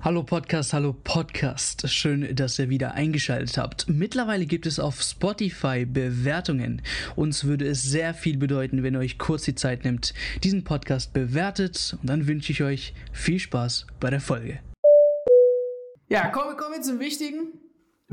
[0.00, 1.88] Hallo Podcast, hallo Podcast.
[1.90, 3.88] Schön, dass ihr wieder eingeschaltet habt.
[3.88, 6.82] Mittlerweile gibt es auf Spotify Bewertungen.
[7.16, 10.14] Uns würde es sehr viel bedeuten, wenn ihr euch kurz die Zeit nimmt,
[10.44, 11.98] diesen Podcast bewertet.
[12.00, 14.60] Und dann wünsche ich euch viel Spaß bei der Folge.
[16.08, 17.58] Ja, kommen, kommen wir zum wichtigen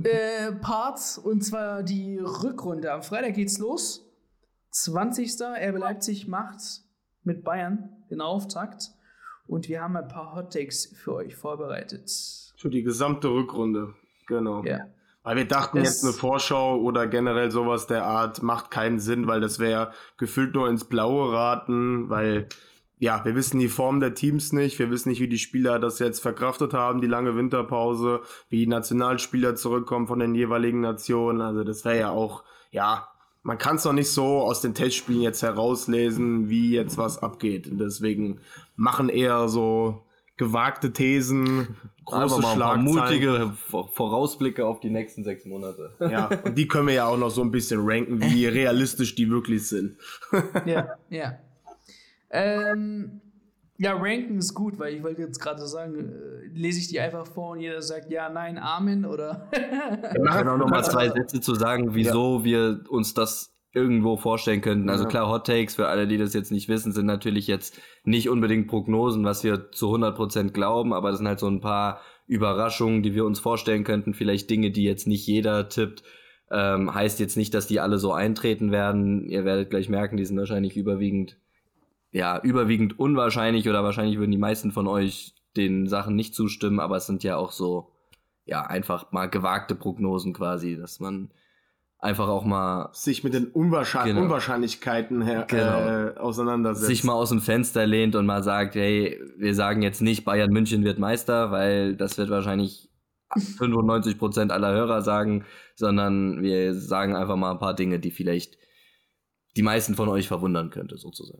[0.03, 2.91] äh, Part und zwar die Rückrunde.
[2.91, 4.11] Am Freitag geht's los.
[4.71, 5.39] 20.
[5.39, 6.81] RB Leipzig macht
[7.23, 8.89] mit Bayern den Auftakt.
[9.47, 12.09] Und wir haben ein paar Hot Takes für euch vorbereitet.
[12.57, 13.93] Für die gesamte Rückrunde,
[14.27, 14.63] genau.
[14.63, 14.79] Ja.
[15.23, 19.27] Weil wir dachten, Es- jetzt eine Vorschau oder generell sowas der Art macht keinen Sinn,
[19.27, 22.47] weil das wäre gefühlt nur ins Blaue raten, weil
[22.97, 25.99] ja, wir wissen die Form der Teams nicht, wir wissen nicht, wie die Spieler das
[25.99, 31.41] jetzt verkraftet haben, die lange Winterpause, wie die Nationalspieler zurückkommen von den jeweiligen Nationen.
[31.41, 33.09] Also das wäre ja auch, ja,
[33.43, 37.67] man kann es noch nicht so aus den Testspielen jetzt herauslesen, wie jetzt was abgeht.
[37.67, 38.39] Und deswegen
[38.75, 40.03] machen eher so
[40.37, 45.95] gewagte Thesen, große Einfach mal mutige Vor- Vorausblicke auf die nächsten sechs Monate.
[45.99, 49.29] Ja, und die können wir ja auch noch so ein bisschen ranken, wie realistisch die
[49.29, 49.97] wirklich sind.
[50.65, 51.39] Ja, ja.
[52.29, 53.21] Ähm,
[53.77, 57.27] ja, ranken ist gut, weil ich wollte jetzt gerade sagen, äh, lese ich die einfach
[57.27, 59.47] vor und jeder sagt ja, nein, Amen oder.
[59.51, 64.61] Wir können auch noch mal zwei Sätze zu sagen, wieso wir uns das irgendwo vorstellen
[64.61, 64.89] könnten.
[64.89, 65.09] Also Ja.
[65.09, 68.67] klar, Hot Takes für alle, die das jetzt nicht wissen, sind natürlich jetzt nicht unbedingt
[68.67, 73.13] Prognosen, was wir zu 100% glauben, aber das sind halt so ein paar Überraschungen, die
[73.13, 74.13] wir uns vorstellen könnten.
[74.13, 76.03] Vielleicht Dinge, die jetzt nicht jeder tippt.
[76.51, 79.27] Ähm, heißt jetzt nicht, dass die alle so eintreten werden.
[79.27, 81.37] Ihr werdet gleich merken, die sind wahrscheinlich überwiegend,
[82.11, 86.97] ja, überwiegend unwahrscheinlich oder wahrscheinlich würden die meisten von euch den Sachen nicht zustimmen, aber
[86.97, 87.91] es sind ja auch so,
[88.45, 91.31] ja, einfach mal gewagte Prognosen quasi, dass man
[91.99, 94.25] einfach auch mal Sich mit den Unwahrscheinlich Genau.
[94.25, 95.79] Unwahrscheinlichkeiten her, Genau.
[95.79, 96.87] äh, auseinandersetzt.
[96.87, 100.51] sich mal aus dem Fenster lehnt und mal sagt, hey, wir sagen jetzt nicht, Bayern
[100.51, 102.89] München wird Meister, weil das wird wahrscheinlich
[103.35, 108.57] 95% aller Hörer sagen, sondern wir sagen einfach mal ein paar Dinge, die vielleicht
[109.57, 111.39] die meisten von euch verwundern könnte, sozusagen.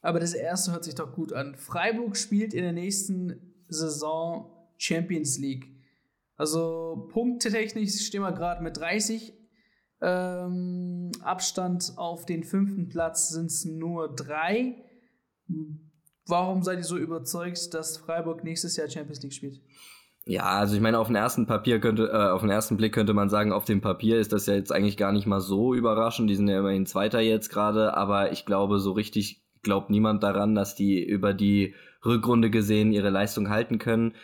[0.00, 1.54] Aber das erste hört sich doch gut an.
[1.54, 5.68] Freiburg spielt in der nächsten Saison Champions League.
[6.36, 9.32] Also punktetechnisch stehen wir gerade mit 30.
[10.02, 14.74] Ähm, Abstand auf den fünften Platz sind es nur drei.
[16.26, 19.60] Warum seid ihr so überzeugt, dass Freiburg nächstes Jahr Champions League spielt?
[20.24, 23.12] Ja, also ich meine, auf den ersten Papier könnte, äh, auf den ersten Blick könnte
[23.12, 26.30] man sagen, auf dem Papier ist das ja jetzt eigentlich gar nicht mal so überraschend.
[26.30, 30.54] Die sind ja immerhin Zweiter jetzt gerade, aber ich glaube, so richtig glaubt niemand daran,
[30.54, 31.74] dass die über die
[32.04, 34.14] Rückrunde gesehen ihre Leistung halten können.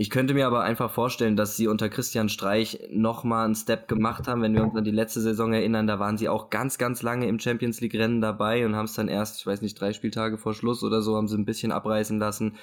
[0.00, 4.28] Ich könnte mir aber einfach vorstellen, dass sie unter Christian Streich nochmal einen Step gemacht
[4.28, 4.42] haben.
[4.42, 7.26] Wenn wir uns an die letzte Saison erinnern, da waren sie auch ganz, ganz lange
[7.26, 10.38] im Champions League Rennen dabei und haben es dann erst, ich weiß nicht, drei Spieltage
[10.38, 12.58] vor Schluss oder so, haben sie ein bisschen abreißen lassen.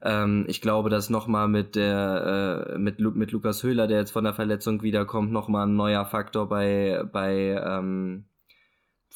[0.00, 4.12] Ähm, ich glaube, dass nochmal mit der äh, mit, Lu mit Lukas Höhler, der jetzt
[4.12, 8.24] von der Verletzung wiederkommt, nochmal ein neuer Faktor bei bei ähm,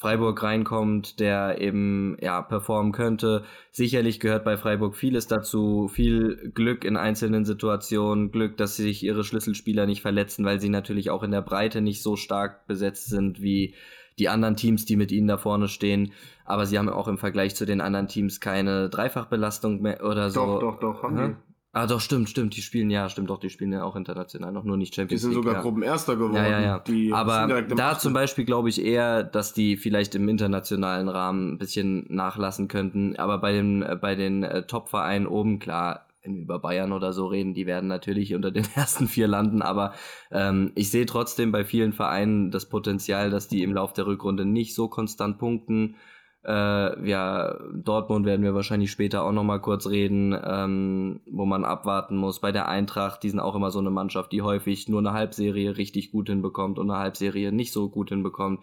[0.02, 3.44] Freiburg reinkommt, der eben ja performen könnte.
[3.70, 9.22] Sicherlich gehört bei Freiburg vieles dazu, viel Glück in einzelnen Situationen, Glück, dass sich ihre
[9.22, 13.40] Schlüsselspieler nicht verletzen, weil sie natürlich auch in der Breite nicht so stark besetzt sind
[13.40, 13.74] wie
[14.18, 16.12] die anderen Teams, die mit ihnen da vorne stehen.
[16.44, 20.58] Aber sie haben auch im Vergleich zu den anderen Teams keine Dreifachbelastung mehr oder so.
[20.58, 21.36] Doch, doch, doch, haben Aha.
[21.72, 21.78] Die.
[21.78, 22.56] Ah, doch, stimmt, stimmt.
[22.56, 25.22] Die spielen, ja, stimmt doch, die spielen ja auch international, noch nur nicht Die Champions
[25.22, 25.42] sind League.
[25.42, 25.60] sogar ja.
[25.62, 26.36] Gruppenerster geworden.
[26.36, 26.78] Ja, ja, ja.
[26.80, 31.58] Die Aber da zum Beispiel glaube ich eher, dass die vielleicht im internationalen Rahmen ein
[31.58, 33.16] bisschen nachlassen könnten.
[33.16, 37.12] Aber bei den, äh, bei den äh, Top-Vereinen oben, klar, wenn wir über Bayern oder
[37.12, 39.62] so reden, die werden natürlich unter den ersten vier landen.
[39.62, 39.94] Aber
[40.30, 44.44] ähm, ich sehe trotzdem bei vielen Vereinen das Potenzial, dass die im Lauf der Rückrunde
[44.44, 45.96] nicht so konstant punkten.
[46.44, 51.64] Äh, ja, Dortmund werden wir wahrscheinlich später auch noch mal kurz reden, ähm, wo man
[51.64, 52.40] abwarten muss.
[52.40, 55.76] Bei der Eintracht, die sind auch immer so eine Mannschaft, die häufig nur eine Halbserie
[55.76, 58.60] richtig gut hinbekommt und eine Halbserie nicht so gut hinbekommt,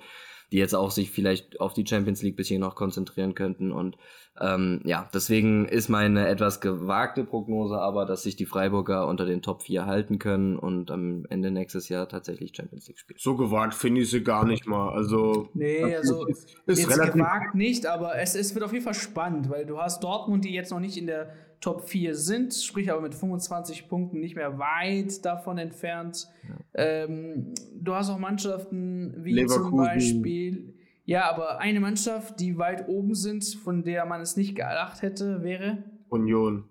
[0.51, 3.71] die jetzt auch sich vielleicht auf die Champions League bisschen noch konzentrieren könnten.
[3.71, 3.97] Und
[4.41, 9.41] ähm, ja, deswegen ist meine etwas gewagte Prognose aber, dass sich die Freiburger unter den
[9.41, 13.19] Top 4 halten können und am Ende nächstes Jahr tatsächlich Champions League spielen.
[13.19, 14.89] So gewagt finde ich sie gar nicht mal.
[14.89, 17.13] Also, Nee, also ist, ist jetzt relativ.
[17.13, 20.53] gewagt nicht, aber es, es wird auf jeden Fall spannend, weil du hast Dortmund, die
[20.53, 24.57] jetzt noch nicht in der Top 4 sind, sprich aber mit 25 Punkten nicht mehr
[24.59, 26.29] weit davon entfernt.
[26.73, 29.77] Ähm, du hast auch Mannschaften wie zum Leverkusen.
[29.77, 30.73] Beispiel,
[31.05, 35.43] ja, aber eine Mannschaft, die weit oben sind, von der man es nicht gedacht hätte,
[35.43, 35.83] wäre.
[36.09, 36.69] Union.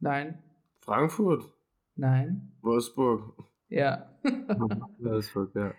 [0.00, 0.42] Nein,
[0.80, 1.44] Frankfurt.
[1.94, 3.32] nein, Wolfsburg.
[3.68, 4.10] ja.
[4.98, 5.72] Ist ja.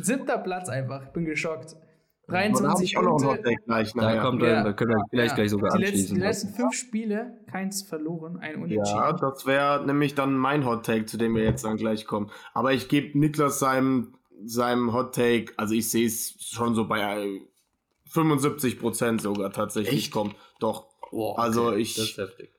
[0.00, 1.76] Siebter Platz einfach, ich bin geschockt.
[2.30, 3.38] 23 auch noch einen Punkte.
[3.50, 4.20] Hottake gleich Da nachher.
[4.22, 4.62] kommt, Ja.
[4.64, 8.38] da können wir vielleicht Ja, gleich sogar die letzten, die letzten fünf Spiele, keins verloren,
[8.38, 8.84] ein Unentschieden.
[8.86, 12.30] Ja, das wäre nämlich dann mein Hot Take, zu dem wir jetzt dann gleich kommen.
[12.54, 17.00] Aber ich gebe Niklas seinem, seinem Hot Take, also ich sehe es schon so bei
[17.24, 17.40] äh,
[18.06, 20.12] 75 Prozent sogar tatsächlich Echt?
[20.12, 20.34] kommen.
[20.58, 20.86] Doch.
[21.12, 22.50] Wow, Also ich- Das ist heftig.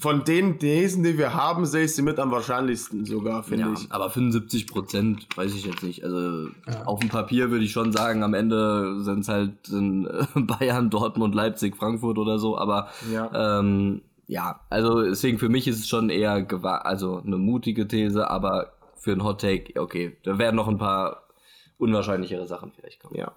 [0.00, 3.72] Von den Thesen, die wir haben, sehe ich sie mit am wahrscheinlichsten sogar, finde Ja,
[3.72, 3.90] ich.
[3.90, 6.04] aber 75 Prozent weiß ich jetzt nicht.
[6.04, 6.84] Also Ja.
[6.84, 10.88] auf dem Papier würde ich schon sagen, am Ende sind es halt sind, äh, Bayern,
[10.90, 12.56] Dortmund, Leipzig, Frankfurt oder so.
[12.56, 13.58] Aber Ja.
[13.58, 16.46] ähm, ja, also deswegen für mich ist es schon eher
[16.84, 21.24] also eine mutige These, aber für einen Hot Take, okay, da werden noch ein paar
[21.78, 23.16] unwahrscheinlichere Sachen vielleicht kommen.
[23.16, 23.32] Ja.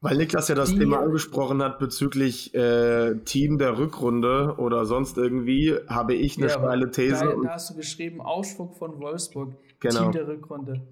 [0.00, 5.16] Weil Niklas ja das Die- Thema angesprochen hat bezüglich äh, Team der Rückrunde oder sonst
[5.16, 7.24] irgendwie, habe ich eine Ja, steile These.
[7.24, 10.02] Da, und da hast du geschrieben, Ausspruch von Wolfsburg, Genau.
[10.02, 10.86] Team der Rückrunde.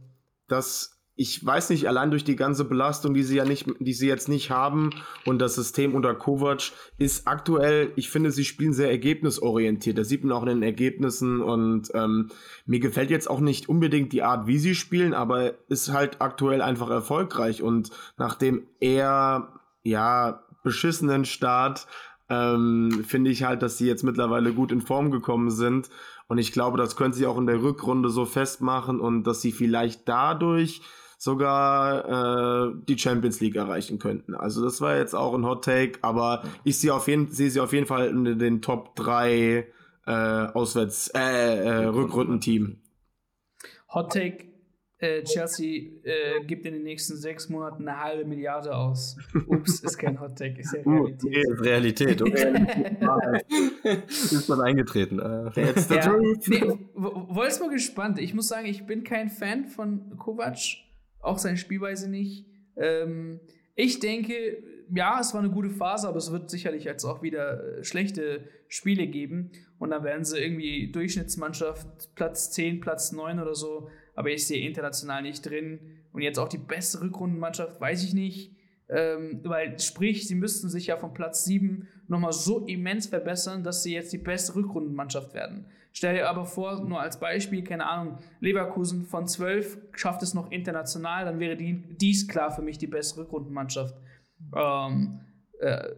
[0.48, 4.08] dass ich weiß nicht, allein durch die ganze Belastung, die sie ja nicht, die sie
[4.08, 4.90] jetzt nicht haben
[5.24, 9.96] und das System unter Kovac ist aktuell, ich finde, sie spielen sehr ergebnisorientiert.
[9.96, 12.30] Das sieht man auch in den Ergebnissen und ähm,
[12.66, 16.60] mir gefällt jetzt auch nicht unbedingt die Art, wie sie spielen, aber ist halt aktuell
[16.60, 21.86] einfach erfolgreich und nach dem eher, ja, beschissenen Start
[22.28, 25.90] ähm, finde ich halt, dass sie jetzt mittlerweile gut in Form gekommen sind.
[26.26, 29.52] Und ich glaube, das können sie auch in der Rückrunde so festmachen und dass sie
[29.52, 30.80] vielleicht dadurch
[31.24, 34.34] sogar äh, die Champions League erreichen könnten.
[34.34, 37.60] Also das war jetzt auch ein Hot Take, aber ich sehe auf jeden, sehe sie
[37.60, 39.66] auf jeden Fall in den Top 3
[40.06, 42.76] äh, Auswärts äh, äh, Rückrundenteam.
[43.94, 44.44] Hot Take,
[44.98, 49.16] äh, Chelsea äh, gibt in den nächsten sechs Monaten eine halbe Milliarde aus.
[49.46, 51.34] Ups, ist kein Hot Take, ist ja Realität.
[51.34, 52.96] Das ist Realität, okay.
[54.10, 55.18] ist dann eingetreten.
[55.20, 56.48] Äh, It's the Ja, truth.
[56.48, 56.62] nee,
[56.94, 58.18] Wolfsburg spannend.
[58.18, 60.58] Ich muss sagen, ich bin kein Fan von Kovac,
[61.24, 62.46] auch seine Spielweise nicht.
[62.76, 63.40] Ähm,
[63.74, 64.62] ich denke,
[64.94, 68.48] ja, es war eine gute Phase, aber es wird sicherlich jetzt auch wieder äh, schlechte
[68.68, 69.50] Spiele geben.
[69.78, 73.88] Und dann werden sie irgendwie Durchschnittsmannschaft Platz 10, Platz 9 oder so.
[74.14, 75.80] Aber ich sehe international nicht drin.
[76.12, 78.52] Und jetzt auch die beste Rückrundenmannschaft, weiß ich nicht.
[78.88, 83.82] Ähm, weil, sprich, sie müssten sich ja von Platz 7 nochmal so immens verbessern, dass
[83.82, 85.66] sie jetzt die beste Rückrundenmannschaft werden.
[85.92, 90.50] Stell dir aber vor, nur als Beispiel, keine Ahnung, Leverkusen von 12 schafft es noch
[90.50, 93.94] international, dann wäre die, dies klar für mich die beste Rückrundenmannschaft.
[94.56, 95.20] Ähm,
[95.60, 95.90] äh,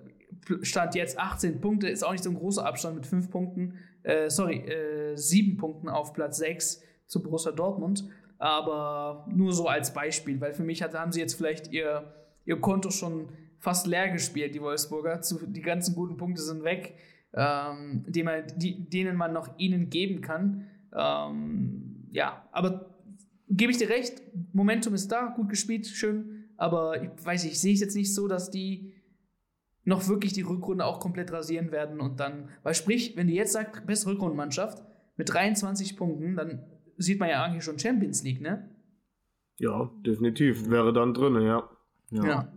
[0.62, 4.29] Stand jetzt 18 Punkte, ist auch nicht so ein großer Abstand mit 5 Punkten, äh,
[4.29, 8.05] sorry, äh, 7 Punkten auf Platz 6 zu Borussia Dortmund.
[8.38, 12.12] Aber nur so als Beispiel, weil für mich hat, haben sie jetzt vielleicht ihr,
[12.44, 13.31] ihr Konto schon
[13.66, 15.20] fast leer gespielt, die Wolfsburger.
[15.48, 16.94] Die ganzen guten Punkte sind weg,
[17.34, 20.68] ähm, denen man noch ihnen geben kann.
[20.94, 22.94] Ähm, ja, aber
[23.48, 24.22] gebe ich dir recht,
[24.52, 28.14] Momentum ist da, gut gespielt, schön, aber ich weiß nicht, ich sehe es jetzt nicht
[28.14, 28.94] so, dass die
[29.82, 33.52] noch wirklich die Rückrunde auch komplett rasieren werden und dann, weil sprich, wenn du jetzt
[33.52, 34.84] sagst, beste Rückrundenmannschaft
[35.16, 36.62] mit 23 Punkten, dann
[36.98, 38.70] sieht man ja eigentlich schon Champions League, ne?
[39.58, 40.70] Ja, definitiv.
[40.70, 41.69] Wäre dann drin, ja.
[42.10, 42.22] Ja.
[42.22, 42.56] Bei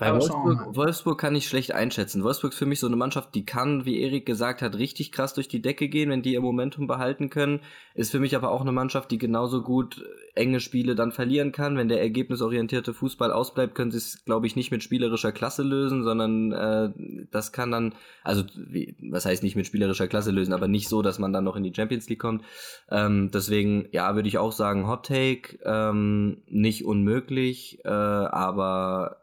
[0.00, 2.24] Wir Wolfsburg, Wolfsburg kann ich schlecht einschätzen.
[2.24, 5.34] Wolfsburg ist für mich so eine Mannschaft, die kann, wie Erik gesagt hat, richtig krass
[5.34, 7.60] durch die Decke gehen, wenn die ihr Momentum behalten können.
[7.94, 11.52] Ist für mich aber auch eine Mannschaft, die genauso gut äh, enge Spiele dann verlieren
[11.52, 11.76] kann.
[11.76, 16.02] Wenn der ergebnisorientierte Fußball ausbleibt, können sie es, glaube ich, nicht mit spielerischer Klasse lösen,
[16.02, 17.94] sondern äh, das kann dann,
[18.24, 21.44] also wie, was heißt nicht mit spielerischer Klasse lösen, aber nicht so, dass man dann
[21.44, 22.42] noch in die Champions League kommt.
[22.90, 29.16] Ähm, deswegen, ja, würde ich auch sagen, Hot Take, ähm, nicht unmöglich, äh, aber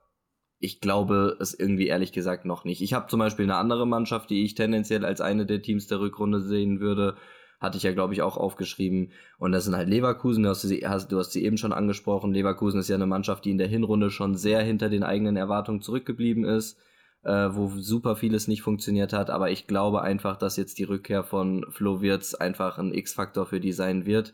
[0.60, 2.82] ich glaube es irgendwie ehrlich gesagt noch nicht.
[2.82, 6.00] Ich habe zum Beispiel eine andere Mannschaft, die ich tendenziell als eine der Teams der
[6.00, 7.16] Rückrunde sehen würde.
[7.60, 9.12] Hatte ich ja, glaube ich, auch aufgeschrieben.
[9.40, 10.44] Und das sind halt Leverkusen.
[10.44, 12.32] Du hast, sie, hast, du hast sie eben schon angesprochen.
[12.32, 15.82] Leverkusen ist ja eine Mannschaft, die in der Hinrunde schon sehr hinter den eigenen Erwartungen
[15.82, 16.78] zurückgeblieben ist,
[17.24, 19.32] äh, wo super vieles nicht funktioniert hat.
[19.32, 23.60] Aber ich glaube einfach, dass jetzt die Rückkehr von Flo Wirtz einfach ein X-Faktor für
[23.60, 24.34] die sein wird.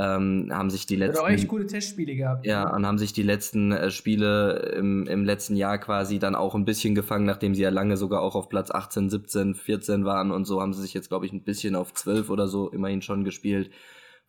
[0.00, 2.46] Ähm, haben sich die Hat letzten auch echt gute Testspiele gehabt.
[2.46, 6.54] ja, und haben sich die letzten äh, Spiele im, im letzten Jahr quasi dann auch
[6.54, 10.30] ein bisschen gefangen, nachdem sie ja lange sogar auch auf Platz 18, 17, 14 waren
[10.30, 13.02] und so haben sie sich jetzt, glaube ich, ein bisschen auf 12 oder so immerhin
[13.02, 13.70] schon gespielt,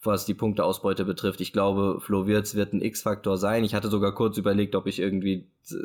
[0.01, 1.41] was die Punkteausbeute betrifft.
[1.41, 3.63] Ich glaube, Flo Wirtz wird ein X-Faktor sein.
[3.65, 5.75] Ich hatte sogar kurz überlegt, ob ich irgendwie äh,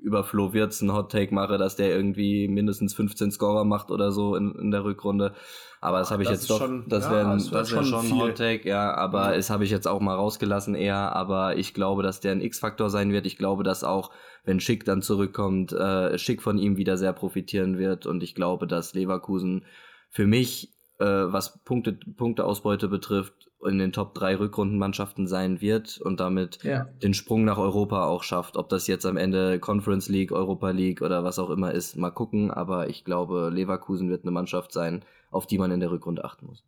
[0.00, 4.36] über Flo Wirtz einen Hot-Take mache, dass der irgendwie mindestens 15 Scorer macht oder so
[4.36, 5.34] in, in der Rückrunde.
[5.80, 7.78] Aber das habe ich Das jetzt doch, schon- das ja, wäre das wär das wär
[7.82, 8.20] schon schon ein viel.
[8.22, 9.34] Hot Take, ja, aber Ja.
[9.34, 12.88] es habe ich jetzt auch mal rausgelassen eher, aber ich glaube, dass der ein X-Faktor
[12.88, 13.26] sein wird.
[13.26, 14.12] Ich glaube, dass auch,
[14.44, 18.68] wenn Schick dann zurückkommt, äh, Schick von ihm wieder sehr profitieren wird und ich glaube,
[18.68, 19.64] dass Leverkusen
[20.10, 26.20] für mich äh, was Punkte, Punkteausbeute betrifft, in den Top 3 Rückrundenmannschaften sein wird und
[26.20, 26.84] damit ja.
[27.02, 28.56] den Sprung nach Europa auch schafft.
[28.56, 32.10] Ob das jetzt am Ende Conference League, Europa League oder was auch immer ist, mal
[32.10, 32.50] gucken.
[32.50, 36.46] Aber ich glaube, Leverkusen wird eine Mannschaft sein, auf die man in der Rückrunde achten
[36.46, 36.64] muss.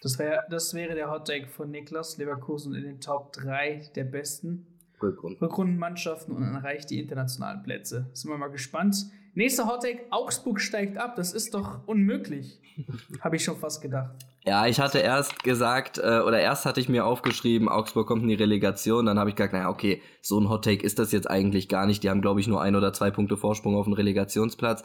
[0.00, 2.18] Das, wär, das wäre der Hot Take von Niklas.
[2.18, 5.38] Leverkusen in den Top 3 der besten Rückrunden.
[5.44, 8.10] Rückrundenmannschaften und erreicht die internationalen Plätze.
[8.12, 9.06] Sind wir mal gespannt.
[9.38, 11.14] Nächster Hot Take: Augsburg steigt ab.
[11.14, 12.58] Das ist doch unmöglich.
[13.20, 14.10] Habe ich schon fast gedacht.
[14.44, 18.28] Ja, ich hatte erst gesagt, äh, oder erst hatte ich mir aufgeschrieben, Augsburg kommt in
[18.30, 19.06] die Relegation.
[19.06, 21.86] Dann habe ich gesagt, naja, okay, so ein Hot Take ist das jetzt eigentlich gar
[21.86, 22.02] nicht.
[22.02, 24.82] Die haben, glaube ich, nur ein oder zwei Punkte Vorsprung auf den Relegationsplatz.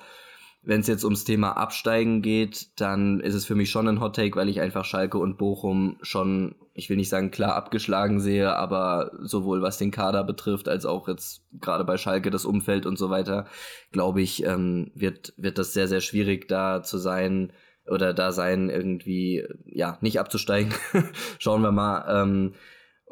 [0.66, 4.16] Wenn es jetzt ums Thema Absteigen geht, dann ist es für mich schon ein Hot
[4.16, 8.56] Take, weil ich einfach Schalke und Bochum schon, ich will nicht sagen klar abgeschlagen sehe,
[8.56, 12.98] aber sowohl was den Kader betrifft, als auch jetzt gerade bei Schalke das Umfeld und
[12.98, 13.46] so weiter,
[13.92, 17.52] glaube ich, ähm, wird, wird das sehr, sehr schwierig da zu sein
[17.86, 20.74] oder da sein, irgendwie, ja, nicht abzusteigen.
[21.40, 22.06] Schauen wir mal.
[22.24, 22.54] Ähm,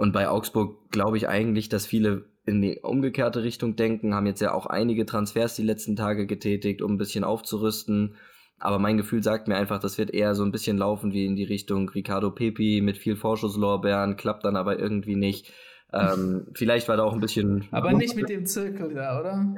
[0.02, 4.42] und bei Augsburg glaube ich eigentlich, dass viele in die umgekehrte Richtung denken, haben jetzt
[4.42, 8.16] ja auch einige Transfers die letzten Tage getätigt, um ein bisschen aufzurüsten.
[8.58, 11.36] Aber mein Gefühl sagt mir einfach, das wird eher so ein bisschen laufen wie in
[11.36, 15.54] die Richtung Ricardo Pepi mit viel Vorschusslorbeeren, klappt dann aber irgendwie nicht.
[15.94, 17.68] Ähm, vielleicht war da auch ein bisschen.
[17.70, 19.54] Aber nicht mit dem Zirkel da, oder?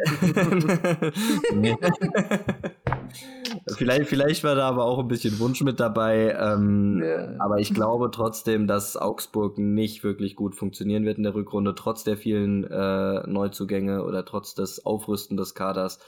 [3.75, 6.35] vielleicht, vielleicht war da aber auch ein bisschen Wunsch mit dabei.
[6.39, 7.35] Ähm, yeah.
[7.39, 12.03] Aber ich glaube trotzdem, dass Augsburg nicht wirklich gut funktionieren wird in der Rückrunde, trotz
[12.03, 15.99] der vielen äh, Neuzugänge oder trotz des Aufrüsten des Kaders.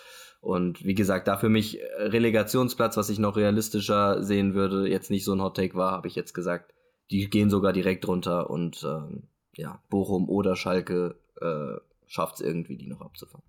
[0.42, 5.26] Und wie gesagt, da für mich Relegationsplatz, was ich noch realistischer sehen würde, jetzt nicht
[5.26, 6.72] so ein Hot Take war, habe ich jetzt gesagt.
[7.12, 9.24] Die gehen sogar direkt runter und ähm,
[9.56, 13.46] ja, Bochum oder Schalke äh, schafft es irgendwie, die noch abzufangen.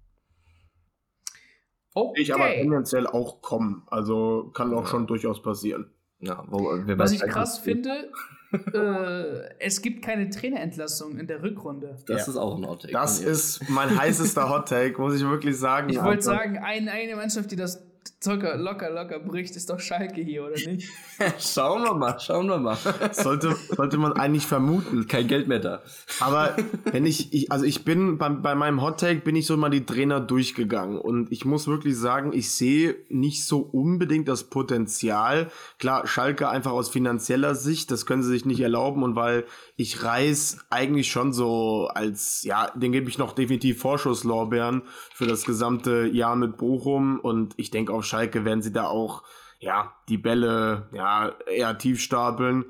[1.97, 2.21] Okay.
[2.21, 3.83] Ich aber tendenziell auch kommen.
[3.87, 5.91] Also kann auch schon durchaus passieren.
[6.21, 8.11] Ja, wo, Was ich krass finde,
[8.53, 11.97] äh, es gibt keine Trainerentlassung in der Rückrunde.
[12.07, 12.33] Das ja.
[12.33, 12.93] ist auch ein Hot Take.
[12.93, 15.89] Das ist mein heißester Hot Take, muss ich wirklich sagen.
[15.89, 17.83] Ich wollte sagen, ein, eine Mannschaft, die das
[18.21, 20.89] Zucker locker, locker bricht, ist doch Schalke hier, oder nicht?
[21.39, 22.77] schauen wir mal, schauen wir mal.
[23.13, 25.07] Sollte, sollte man eigentlich vermuten.
[25.07, 25.83] Kein Geld mehr da.
[26.21, 29.57] Aber wenn ich, ich also ich bin bei, bei meinem Hot Take bin ich so
[29.57, 34.45] mal die Trainer durchgegangen und ich muss wirklich sagen, ich sehe nicht so unbedingt das
[34.45, 35.51] Potenzial.
[35.79, 39.45] Klar, Schalke einfach aus finanzieller Sicht, das können sie sich nicht erlauben und weil
[39.77, 44.83] ich reiß eigentlich schon so als, ja, den gebe ich noch definitiv Vorschusslorbeeren
[45.15, 49.23] für das gesamte Jahr mit Bochum und ich denke auf Schalke werden sie da auch,
[49.59, 52.65] ja, die Bälle, ja, eher tief stapeln.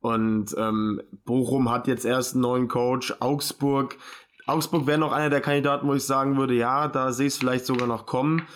[0.00, 3.14] Und ähm, Bochum hat jetzt erst einen neuen Coach.
[3.20, 3.96] Augsburg,
[4.46, 7.38] Augsburg wäre noch einer der Kandidaten, wo ich sagen würde, ja, da sehe ich es
[7.38, 8.46] vielleicht sogar noch kommen.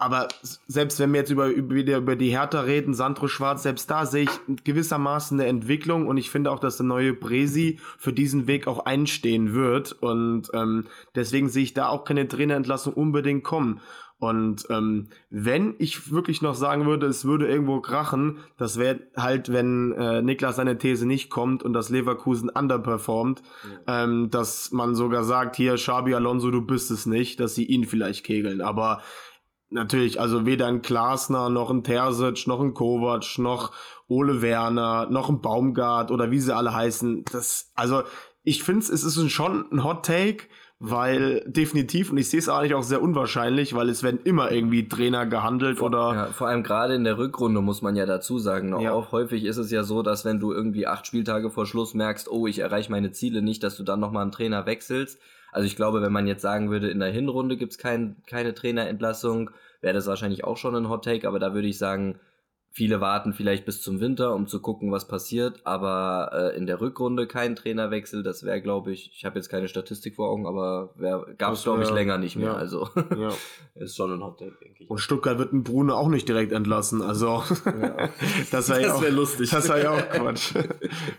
[0.00, 0.28] Aber
[0.66, 4.24] selbst wenn wir jetzt über, über, über die Hertha reden, Sandro Schwarz, selbst da sehe
[4.24, 8.66] ich gewissermaßen eine Entwicklung und ich finde auch, dass der neue Bresi für diesen Weg
[8.66, 9.92] auch einstehen wird.
[9.92, 13.82] Und ähm, deswegen sehe ich da auch keine Trainerentlassung unbedingt kommen.
[14.20, 19.50] Und ähm, wenn ich wirklich noch sagen würde, es würde irgendwo krachen, das wäre halt,
[19.50, 23.42] wenn äh, Niklas seine These nicht kommt und das Leverkusen underperformt,
[23.86, 24.04] ja.
[24.04, 27.86] ähm, dass man sogar sagt, hier, Xabi Alonso, du bist es nicht, dass sie ihn
[27.86, 28.60] vielleicht kegeln.
[28.60, 29.00] Aber
[29.70, 33.72] natürlich, also weder ein Klasner, noch ein Terzic, noch ein Kovac, noch
[34.06, 37.24] Ole Werner, noch ein Baumgart oder wie sie alle heißen.
[37.32, 38.02] Das, also
[38.42, 40.44] ich finde es ist schon ein Hot Take,
[40.82, 44.88] weil definitiv, und ich sehe es eigentlich auch sehr unwahrscheinlich, weil es werden immer irgendwie
[44.88, 46.14] Trainer gehandelt vor, oder.
[46.14, 48.80] Ja, vor allem gerade in der Rückrunde muss man ja dazu sagen.
[48.80, 48.92] Ja.
[48.92, 52.30] Auch häufig ist es ja so, dass wenn du irgendwie acht Spieltage vor Schluss merkst,
[52.30, 55.20] oh, ich erreiche meine Ziele nicht, dass du dann nochmal einen Trainer wechselst.
[55.52, 59.50] Also ich glaube, wenn man jetzt sagen würde, in der Hinrunde gibt's kein, keine Trainerentlassung,
[59.82, 62.18] wäre das wahrscheinlich auch schon ein Hot Take, aber da würde ich sagen,
[62.72, 66.80] viele warten vielleicht bis zum Winter, um zu gucken, was passiert, aber äh, in der
[66.80, 70.94] Rückrunde kein Trainerwechsel, das wäre, glaube ich, ich habe jetzt keine Statistik vor Augen, aber
[71.36, 72.52] gab es, glaube ich, länger nicht mehr.
[72.52, 72.54] Ja.
[72.54, 73.32] Also ja.
[73.74, 74.90] ist schon ein Take, denke ich.
[74.90, 78.08] Und Stuttgart wird einen Bruno auch nicht direkt entlassen, also ja.
[78.52, 79.50] das wäre ja wär lustig.
[79.50, 80.54] Das wäre ja auch Quatsch,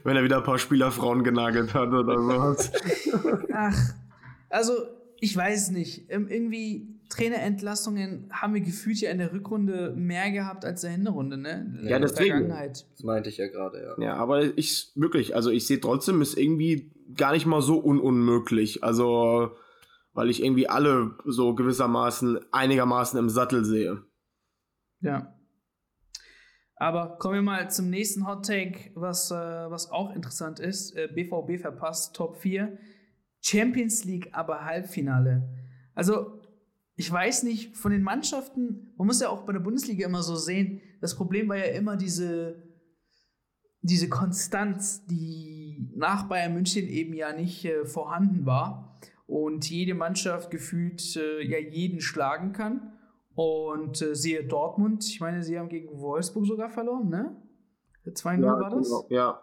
[0.03, 2.71] wenn er wieder ein paar Spielerfrauen genagelt hat oder sowas.
[3.53, 3.77] Ach,
[4.49, 4.73] also
[5.19, 10.83] ich weiß nicht, irgendwie Trainerentlassungen haben wir gefühlt ja in der Rückrunde mehr gehabt als
[10.83, 11.79] in der Hinrunde, ne?
[11.83, 12.49] Ja, in deswegen.
[12.49, 14.03] Das meinte ich ja gerade, ja.
[14.03, 17.99] Ja, aber ich wirklich, also ich sehe trotzdem, ist irgendwie gar nicht mal so un
[17.99, 18.83] unmöglich.
[18.83, 19.51] Also,
[20.13, 24.03] weil ich irgendwie alle so gewissermaßen einigermaßen im Sattel sehe.
[25.01, 25.35] Ja.
[26.77, 30.95] Aber kommen wir mal zum nächsten Hot Take, was, äh, was auch interessant ist.
[30.95, 32.77] Äh, BVB verpasst Top 4.
[33.41, 35.47] Champions League aber Halbfinale.
[35.93, 36.40] Also
[37.01, 40.35] ich weiß nicht, von den Mannschaften, man muss ja auch bei der Bundesliga immer so
[40.35, 42.61] sehen, das Problem war ja immer diese,
[43.81, 50.51] diese Konstanz, die nach Bayern München eben ja nicht äh, vorhanden war und jede Mannschaft
[50.51, 52.93] gefühlt äh, ja jeden schlagen kann.
[53.33, 57.35] Und äh, siehe Dortmund, ich meine, sie haben gegen Wolfsburg sogar verloren, ne?
[58.05, 58.87] 2-0 ja, war das?
[58.87, 59.41] Genau, ja.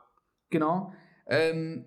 [0.51, 0.93] Genau.
[1.27, 1.87] Ähm,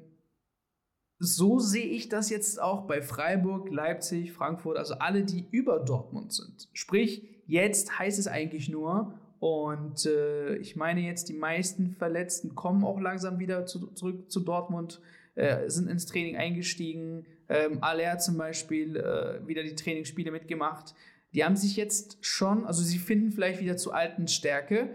[1.24, 6.34] so sehe ich das jetzt auch bei Freiburg, Leipzig, Frankfurt, also alle, die über Dortmund
[6.34, 6.68] sind.
[6.74, 12.84] Sprich, jetzt heißt es eigentlich nur, und äh, ich meine jetzt, die meisten Verletzten kommen
[12.84, 15.00] auch langsam wieder zu, zurück zu Dortmund,
[15.36, 17.28] äh, sind ins Training eingestiegen.
[17.50, 20.96] Ähm, Aller zum Beispiel äh, wieder die Trainingsspiele mitgemacht.
[21.36, 24.90] Die haben sich jetzt schon, also sie finden vielleicht wieder zur alten Stärke.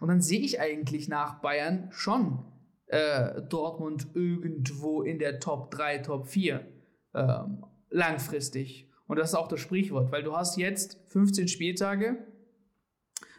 [0.00, 2.44] Und dann sehe ich eigentlich nach Bayern schon
[2.86, 6.66] äh, Dortmund irgendwo in der Top 3, Top 4
[7.14, 8.88] ähm, langfristig.
[9.06, 12.18] Und das ist auch das Sprichwort, weil du hast jetzt 15 Spieltage,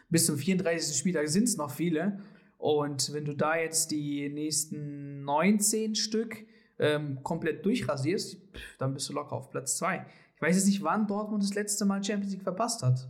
[0.08, 0.96] bis zum 34.
[0.96, 2.20] Spieltag sind es noch viele.
[2.56, 6.44] Und wenn du da jetzt die nächsten 19 Stück
[6.78, 8.38] ähm, komplett durchrasierst,
[8.78, 10.04] dann bist du locker auf Platz 2.
[10.34, 13.08] Ich weiß jetzt nicht, wann Dortmund das letzte Mal Champions League verpasst hat.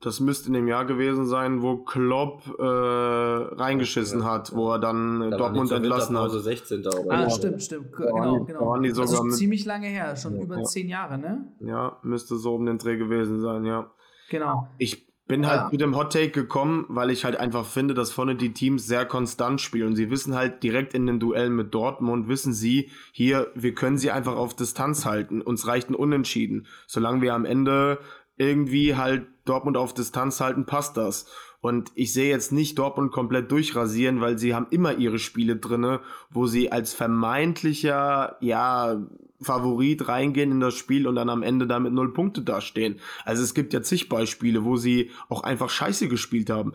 [0.00, 5.32] Das müsste in dem Jahr gewesen sein, wo Klopp äh, reingeschissen hat, wo er dann
[5.32, 6.30] da Dortmund entlassen hat.
[6.30, 6.86] 16.
[6.86, 7.30] Oder ah, ja.
[7.30, 7.92] stimmt, stimmt.
[7.92, 8.66] Genau, genau.
[8.66, 10.62] Waren die sogar also mit, ziemlich lange her, schon ja, über ja.
[10.62, 11.52] zehn Jahre, ne?
[11.58, 13.90] Ja, müsste so um den Dreh gewesen sein, ja.
[14.30, 14.68] Genau.
[14.78, 15.68] Ich bin halt ja.
[15.70, 19.04] mit dem Hot Take gekommen, weil ich halt einfach finde, dass vorne die Teams sehr
[19.04, 19.88] konstant spielen.
[19.88, 23.98] Und sie wissen halt direkt in den Duellen mit Dortmund, wissen sie, hier, wir können
[23.98, 25.42] sie einfach auf Distanz halten.
[25.42, 26.66] Uns reicht ein Unentschieden.
[26.86, 27.98] Solange wir am Ende
[28.38, 31.26] irgendwie halt Dortmund auf Distanz halten, passt das.
[31.60, 36.00] Und ich sehe jetzt nicht Dortmund komplett durchrasieren, weil sie haben immer ihre Spiele drinne,
[36.30, 39.02] wo sie als vermeintlicher, ja,
[39.40, 42.98] Favorit reingehen in das Spiel und dann am Ende damit null Punkte dastehen.
[43.24, 46.74] Also es gibt ja zig Beispiele, wo sie auch einfach scheiße gespielt haben.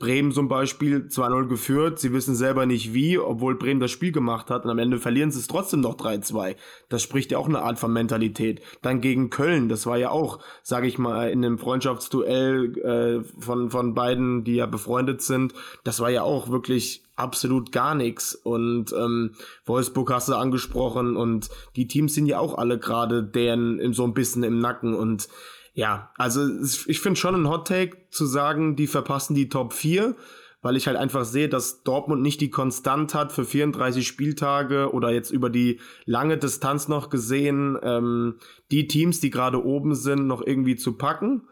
[0.00, 4.50] Bremen zum Beispiel 2-0 geführt, sie wissen selber nicht wie, obwohl Bremen das Spiel gemacht
[4.50, 6.56] hat und am Ende verlieren sie es trotzdem noch 3-2.
[6.88, 8.62] Das spricht ja auch eine Art von Mentalität.
[8.80, 13.70] Dann gegen Köln, das war ja auch, sage ich mal, in einem Freundschaftsduell äh, von,
[13.70, 15.52] von beiden, die ja befreundet sind,
[15.84, 18.34] das war ja auch wirklich absolut gar nichts.
[18.34, 19.32] Und ähm,
[19.66, 24.14] Wolfsburg hast du angesprochen und die Teams sind ja auch alle gerade deren so ein
[24.14, 25.28] bisschen im Nacken und
[25.74, 26.46] ja, also
[26.86, 30.16] ich finde schon ein Hot Take zu sagen, die verpassen die Top 4,
[30.62, 35.10] weil ich halt einfach sehe, dass Dortmund nicht die Konstant hat für 34 Spieltage oder
[35.10, 38.38] jetzt über die lange Distanz noch gesehen, ähm,
[38.70, 41.48] die Teams, die gerade oben sind, noch irgendwie zu packen.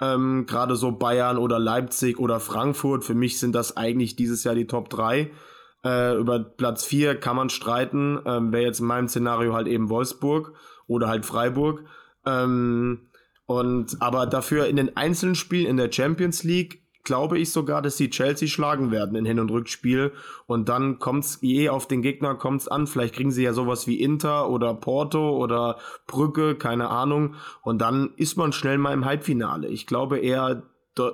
[0.00, 4.54] Ähm, gerade so Bayern oder Leipzig oder Frankfurt, für mich sind das eigentlich dieses Jahr
[4.54, 5.30] die Top 3.
[5.84, 9.90] Äh, über Platz 4 kann man streiten, ähm, wäre jetzt in meinem Szenario halt eben
[9.90, 10.52] Wolfsburg
[10.86, 11.84] oder halt Freiburg.
[12.24, 13.08] Ähm,
[13.52, 17.96] und aber dafür in den einzelnen Spielen in der Champions League glaube ich sogar, dass
[17.96, 20.12] sie Chelsea schlagen werden in Hin- und Rückspiel.
[20.46, 22.86] Und dann kommt's je auf den Gegner kommt's an.
[22.86, 27.34] Vielleicht kriegen sie ja sowas wie Inter oder Porto oder Brücke, keine Ahnung.
[27.62, 29.68] Und dann ist man schnell mal im Halbfinale.
[29.68, 30.62] Ich glaube eher,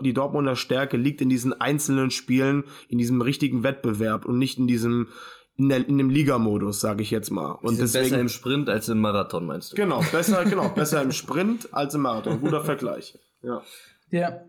[0.03, 4.67] die Dortmunder Stärke liegt in diesen einzelnen Spielen, in diesem richtigen Wettbewerb und nicht in
[4.67, 5.09] diesem
[5.59, 7.53] in, der, in dem Ligamodus, sage ich jetzt mal.
[7.53, 9.77] Und deswegen, besser im Sprint als im Marathon, meinst du?
[9.77, 12.41] Genau, besser, genau, besser im Sprint als im Marathon.
[12.41, 13.19] Guter Vergleich.
[13.43, 13.63] Ja.
[14.11, 14.45] Ja.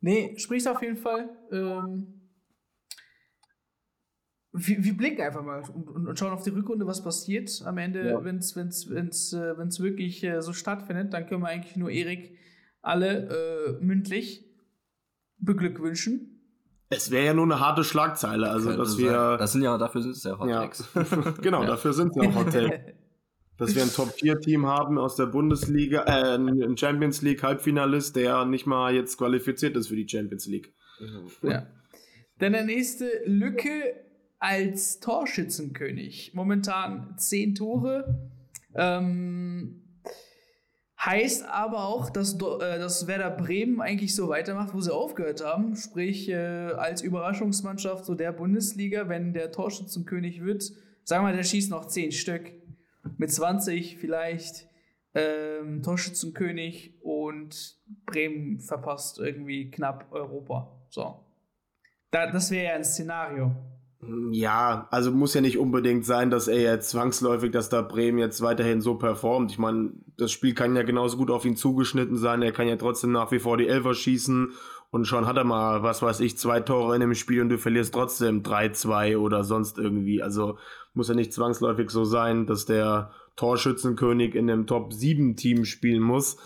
[0.00, 1.28] Nee, sprichst auf jeden Fall.
[1.52, 2.22] Ähm,
[4.52, 7.62] wir, wir, blicken einfach mal und, und, schauen auf die Rückrunde, was passiert.
[7.66, 8.24] Am Ende, ja.
[8.24, 11.90] wenn es wenn's, wenn's, äh, wenn's wirklich äh, so stattfindet, dann können wir eigentlich nur
[11.90, 12.38] Erik
[12.80, 13.28] alle
[13.78, 14.46] äh, mündlich
[15.36, 16.31] beglückwünschen
[16.92, 19.36] es wäre ja nur eine harte Schlagzeile, also Könnte dass wir.
[19.38, 20.48] Das sind ja, dafür sind es ja Hot.
[20.48, 20.70] Ja.
[21.42, 21.66] genau, ja.
[21.68, 22.80] dafür sind es ja Hot Takes.
[23.58, 28.66] dass wir ein Top-4-Team haben aus der Bundesliga, äh, ein Champions League Halbfinalist, der nicht
[28.66, 30.72] mal jetzt qualifiziert ist für die Champions League.
[31.42, 31.66] Ja.
[32.38, 33.94] Dann der nächste Lücke
[34.40, 36.32] als Torschützenkönig.
[36.34, 38.30] Momentan 10 Tore.
[38.74, 39.81] Ähm,
[41.04, 45.74] Heißt aber auch, dass, äh, dass Werder Bremen eigentlich so weitermacht, wo sie aufgehört haben.
[45.74, 50.62] Sprich, äh, als Überraschungsmannschaft so der Bundesliga, wenn der Torschützenkönig wird,
[51.02, 52.52] sagen wir mal, der schießt noch 10 Stück.
[53.16, 54.68] Mit 20 vielleicht
[55.14, 60.86] ähm, Torschützenkönig und Bremen verpasst irgendwie knapp Europa.
[60.88, 61.26] So.
[62.12, 63.56] Da, das wäre ja ein Szenario.
[64.32, 68.42] Ja, also muss ja nicht unbedingt sein, dass er jetzt zwangsläufig, dass da Bremen jetzt
[68.42, 69.52] weiterhin so performt.
[69.52, 72.42] Ich meine, das Spiel kann ja genauso gut auf ihn zugeschnitten sein.
[72.42, 74.54] Er kann ja trotzdem nach wie vor die Elfer schießen
[74.90, 77.58] und schon hat er mal, was weiß ich, zwei Tore in dem Spiel und du
[77.58, 80.20] verlierst trotzdem 3-2 oder sonst irgendwie.
[80.20, 80.58] Also
[80.94, 86.02] muss ja nicht zwangsläufig so sein, dass der Torschützenkönig in dem Top 7 Team spielen
[86.02, 86.38] muss.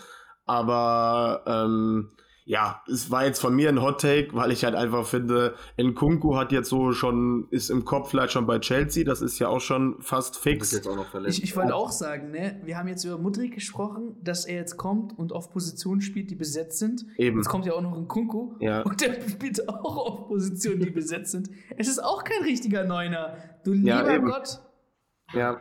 [0.45, 2.11] Aber ähm,
[2.47, 6.37] ja, es war jetzt von mir ein Hot Take, weil ich halt einfach finde, Nkunku
[6.37, 9.59] hat jetzt so schon, ist im Kopf vielleicht schon bei Chelsea, das ist ja auch
[9.59, 10.71] schon fast fix.
[10.71, 11.39] Jetzt auch noch verletzt.
[11.39, 14.77] Ich, ich wollte auch sagen, ne, wir haben jetzt über Mudrik gesprochen, dass er jetzt
[14.77, 17.05] kommt und auf Positionen spielt, die besetzt sind.
[17.17, 17.39] Eben.
[17.39, 18.81] Jetzt kommt ja auch noch Nkunku Ja.
[18.85, 21.49] und der spielt auch auf Positionen, die besetzt sind.
[21.75, 23.35] Es ist auch kein richtiger Neuner.
[23.65, 24.27] Du Ja, lieber eben.
[24.27, 24.61] Gott.
[25.33, 25.59] Ja.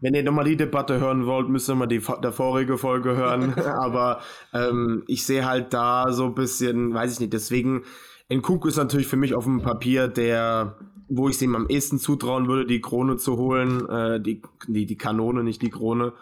[0.00, 3.54] Wenn ihr nochmal die Debatte hören wollt, müsst ihr mal die der vorige Folge hören.
[3.82, 4.20] Aber
[4.52, 7.84] ähm, ich sehe halt da so ein bisschen, weiß ich nicht, deswegen,
[8.32, 10.76] Nkunku ist natürlich für mich auf dem Papier der,
[11.08, 13.88] wo ich es ihm am ehesten zutrauen würde, die Krone zu holen.
[13.88, 16.12] Äh, die, die, die Kanone, nicht die Krone.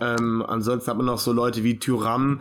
[0.00, 2.40] Ähm, ansonsten hat man noch so Leute wie Tyram.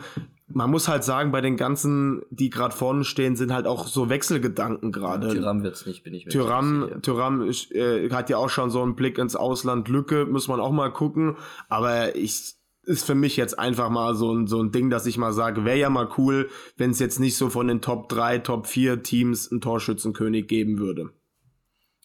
[0.53, 4.09] Man muss halt sagen, bei den ganzen, die gerade vorne stehen, sind halt auch so
[4.09, 5.29] Wechselgedanken gerade.
[5.29, 7.01] Tyram wird's nicht, bin ich mir Tyram, sicher.
[7.01, 9.87] Tyram ist, äh, hat ja auch schon so einen Blick ins Ausland.
[9.87, 11.37] Lücke muss man auch mal gucken.
[11.69, 15.17] Aber ich ist für mich jetzt einfach mal so ein, so ein Ding, dass ich
[15.17, 18.39] mal sage, wäre ja mal cool, wenn es jetzt nicht so von den Top 3,
[18.39, 21.11] Top 4 Teams einen Torschützenkönig geben würde.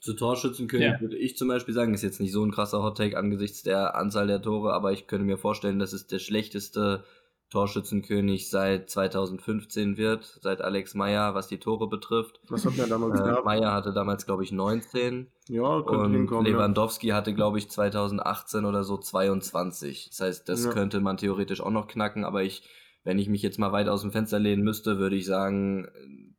[0.01, 1.01] Zu Torschützenkönig Ja.
[1.01, 4.27] würde ich zum Beispiel sagen, ist jetzt nicht so ein krasser Hottake angesichts der Anzahl
[4.27, 7.05] der Tore, aber ich könnte mir vorstellen, dass es der schlechteste
[7.51, 12.41] Torschützenkönig seit 2015 wird, seit Alex Meyer, was die Tore betrifft.
[12.49, 13.45] Was hat man damals Äh, gehabt?
[13.45, 16.47] Meyer hatte damals, glaube ich, 19 Ja, könnte und hinkommen.
[16.47, 16.53] Ja.
[16.53, 20.09] Lewandowski hatte, glaube ich, 2018 oder so 22.
[20.11, 20.71] Das heißt, das Ja.
[20.73, 22.69] könnte man theoretisch auch noch knacken, aber ich,
[23.05, 25.89] wenn ich mich jetzt mal weit aus dem Fenster lehnen müsste, würde ich sagen,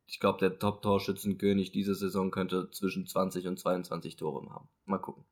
[0.06, 4.68] ich glaube, der Top-Torschützenkönig diese Saison könnte zwischen 20 und 22 Tore haben.
[4.84, 5.24] Mal gucken.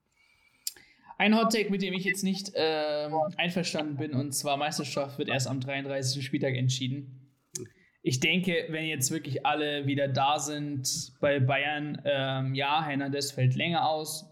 [1.18, 5.48] Ein Hottake, mit dem ich jetzt nicht ähm, einverstanden bin, und zwar Meisterschaft wird erst
[5.48, 6.24] am 33.
[6.24, 7.32] Spieltag entschieden.
[8.02, 13.56] Ich denke, wenn jetzt wirklich alle wieder da sind bei Bayern, ähm, ja, Hernandez fällt
[13.56, 14.30] länger aus,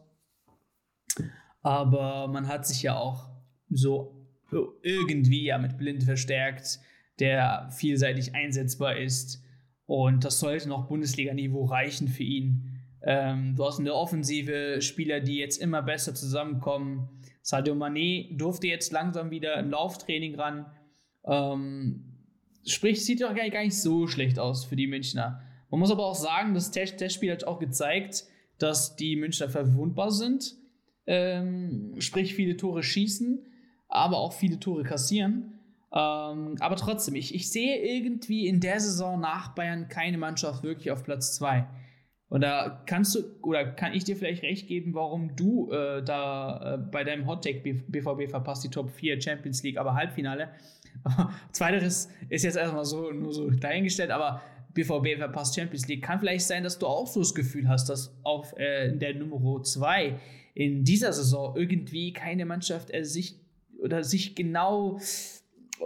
[1.63, 3.31] aber man hat sich ja auch
[3.71, 4.29] so
[4.83, 6.79] irgendwie ja mit Blind verstärkt,
[7.19, 9.43] der vielseitig einsetzbar ist
[9.87, 12.74] und das sollte noch Bundesliga-Niveau reichen für ihn.
[13.07, 17.09] Ähm, du hast in der Offensive Spieler, die jetzt immer besser zusammenkommen.
[17.43, 20.67] Sadio Mané durfte jetzt langsam wieder im Lauftraining ran.
[21.27, 22.05] Ähm,
[22.67, 25.43] sprich, sieht doch gar nicht so schlecht aus für die Münchner.
[25.71, 28.25] Man muss aber auch sagen, das Test Testspiel hat auch gezeigt,
[28.59, 30.55] dass die Münchner verwundbar sind.
[31.07, 33.45] Ähm, sprich, viele Tore schießen,
[33.89, 35.59] aber auch viele Tore kassieren.
[35.93, 40.91] Ähm, aber trotzdem, ich, ich sehe irgendwie in der Saison nach Bayern keine Mannschaft wirklich
[40.91, 41.67] auf Platz 2.
[42.35, 46.75] Und da kannst du, oder kann ich dir vielleicht recht geben, warum du äh, da
[46.75, 50.49] äh, bei deinem Hottake BVB verpasst, die Top 4 Champions League, aber Halbfinale.
[51.53, 54.43] Zweiteres ist jetzt erstmal so nur so dahingestellt, aber
[54.73, 56.03] BVB verpasst Champions League.
[56.03, 59.63] Kann vielleicht sein, dass du auch so das Gefühl hast, dass auf äh, der Nummer
[59.63, 60.19] 2
[60.55, 63.39] in dieser Saison irgendwie keine Mannschaft äh, sich
[63.81, 64.99] oder sich genau
[65.79, 65.85] äh,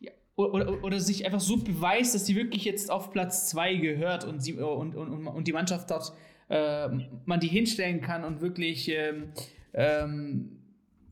[0.00, 0.10] ja,
[0.48, 4.40] oder, oder sich einfach so beweist, dass sie wirklich jetzt auf Platz 2 gehört und,
[4.42, 6.12] sie, und, und, und die Mannschaft dort
[6.48, 6.88] äh,
[7.24, 9.32] man die hinstellen kann und wirklich ähm,
[9.72, 10.58] ähm,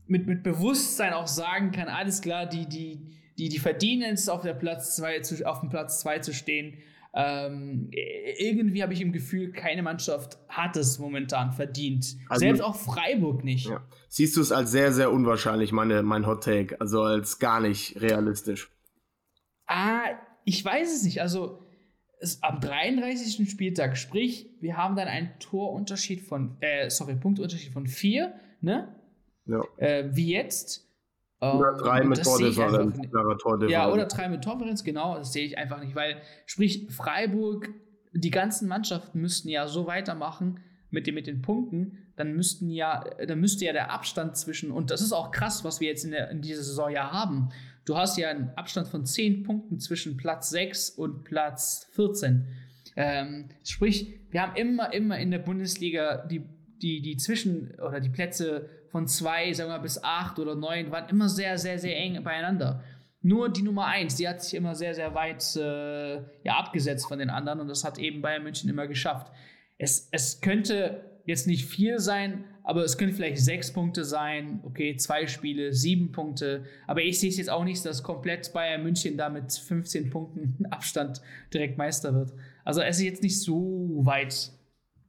[0.07, 2.99] mit, mit Bewusstsein auch sagen kann, alles klar, die, die,
[3.37, 6.77] die, die verdienen es auf der Platz zwei zu, auf dem Platz 2 zu stehen.
[7.13, 7.89] Ähm,
[8.37, 12.17] irgendwie habe ich im Gefühl, keine Mannschaft hat es momentan verdient.
[12.27, 13.67] Also- Selbst auch Freiburg nicht.
[13.69, 13.83] Ja.
[14.09, 17.99] Siehst du es als sehr, sehr unwahrscheinlich, meine, mein Hot Take, also als gar nicht
[18.01, 18.69] realistisch.
[19.69, 20.01] Ah,
[20.45, 21.21] ich weiß es nicht.
[21.21, 21.63] Also
[22.19, 23.49] es, am 33.
[23.49, 28.95] Spieltag, sprich, wir haben dann einen Torunterschied von, äh, sorry, Punktunterschied von 4, ne?
[29.45, 29.61] Ja.
[29.77, 30.87] Äh, wie jetzt.
[31.39, 32.97] Oder Ähm, drei mit Tordifferenz.
[33.41, 33.71] Tordifferenz.
[33.71, 37.69] Ja, oder drei mit Tordifferenz, genau, das sehe ich einfach nicht, weil, sprich, Freiburg,
[38.11, 43.05] die ganzen Mannschaften müssten ja so weitermachen mit den, mit den Punkten, dann müssten ja,
[43.25, 46.11] dann müsste ja der Abstand zwischen, und das ist auch krass, was wir jetzt in,
[46.11, 47.49] der, in dieser Saison ja haben.
[47.89, 52.45] Du hast ja einen Abstand von 10 Punkten zwischen Platz 6 und Platz 14.
[52.95, 56.43] Ähm, sprich, wir haben immer, immer in der Bundesliga die,
[56.83, 60.91] die, die Zwischen- oder die Plätze von 2, sagen wir mal, bis 8 oder 9
[60.91, 62.83] waren immer sehr, sehr, sehr eng beieinander.
[63.23, 67.17] Nur die Nummer 1, die hat sich immer sehr, sehr weit äh, ja, abgesetzt von
[67.17, 69.31] den anderen und das hat eben Bayern München immer geschafft.
[69.79, 74.59] Es, es könnte jetzt nicht viel sein, aber es könnte vielleicht sechs Punkte sein.
[74.63, 76.65] Okay, zwei Spiele, sieben Punkte.
[76.85, 80.63] Aber ich sehe es jetzt auch nicht, dass komplett Bayern München da mit 15 Punkten
[80.69, 81.19] Abstand
[81.51, 82.31] direkt Meister wird.
[82.63, 84.51] Also es ist jetzt nicht so weit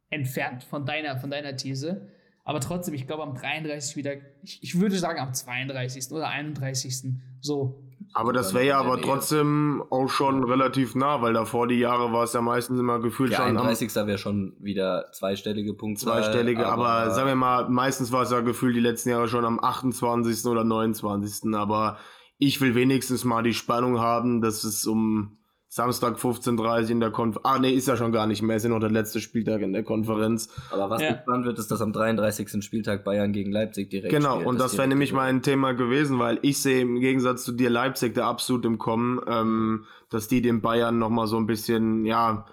[0.08, 2.08] entfernt von deiner, von deiner These.
[2.44, 3.94] Aber trotzdem, ich glaube am 33.
[3.94, 6.12] wieder, ich, ich würde sagen am 32.
[6.12, 7.12] oder 31.
[7.42, 7.84] So.
[8.12, 12.24] Aber das wäre ja aber trotzdem auch schon relativ nah, weil davor die Jahre war
[12.24, 13.94] es ja meistens immer gefühlt Der schon am 31.
[13.94, 16.22] wäre schon wieder zweistellige Punktzahl.
[16.22, 19.60] zweistellige, aber, sagen wir mal, meistens war es ja gefühlt die letzten Jahre schon am
[19.62, 20.44] 28.
[20.46, 21.54] oder 29.
[21.54, 21.98] Aber
[22.38, 25.39] ich will wenigstens mal die Spannung haben, dass es um
[25.72, 27.46] Samstag 15.30 in der Konferenz.
[27.46, 28.56] Ah, nee, ist ja schon gar nicht mehr.
[28.56, 30.48] Ist ja noch der letzte Spieltag in der Konferenz.
[30.72, 31.22] Aber was ja.
[31.24, 32.64] wird, ist, dass am 33.
[32.64, 34.48] Spieltag Bayern gegen Leipzig direkt Genau, spielt.
[34.48, 37.52] und das, das wäre nämlich mal ein Thema gewesen, weil ich sehe im Gegensatz zu
[37.52, 42.04] dir Leipzig da absolut im Kommen, ähm, dass die den Bayern nochmal so ein bisschen,
[42.04, 42.46] ja,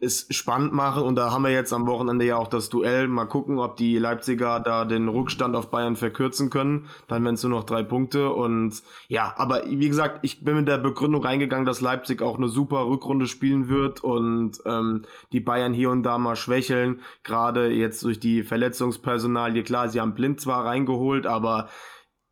[0.00, 1.02] es spannend machen.
[1.02, 3.08] Und da haben wir jetzt am Wochenende ja auch das Duell.
[3.08, 6.86] Mal gucken, ob die Leipziger da den Rückstand auf Bayern verkürzen können.
[7.06, 8.30] Dann wären es nur noch drei Punkte.
[8.30, 12.48] Und ja, aber wie gesagt, ich bin mit der Begründung reingegangen, dass Leipzig auch eine
[12.48, 17.00] super Rückrunde spielen wird und ähm, die Bayern hier und da mal schwächeln.
[17.22, 19.62] Gerade jetzt durch die Verletzungspersonalie.
[19.62, 21.68] Klar, sie haben Blind zwar reingeholt, aber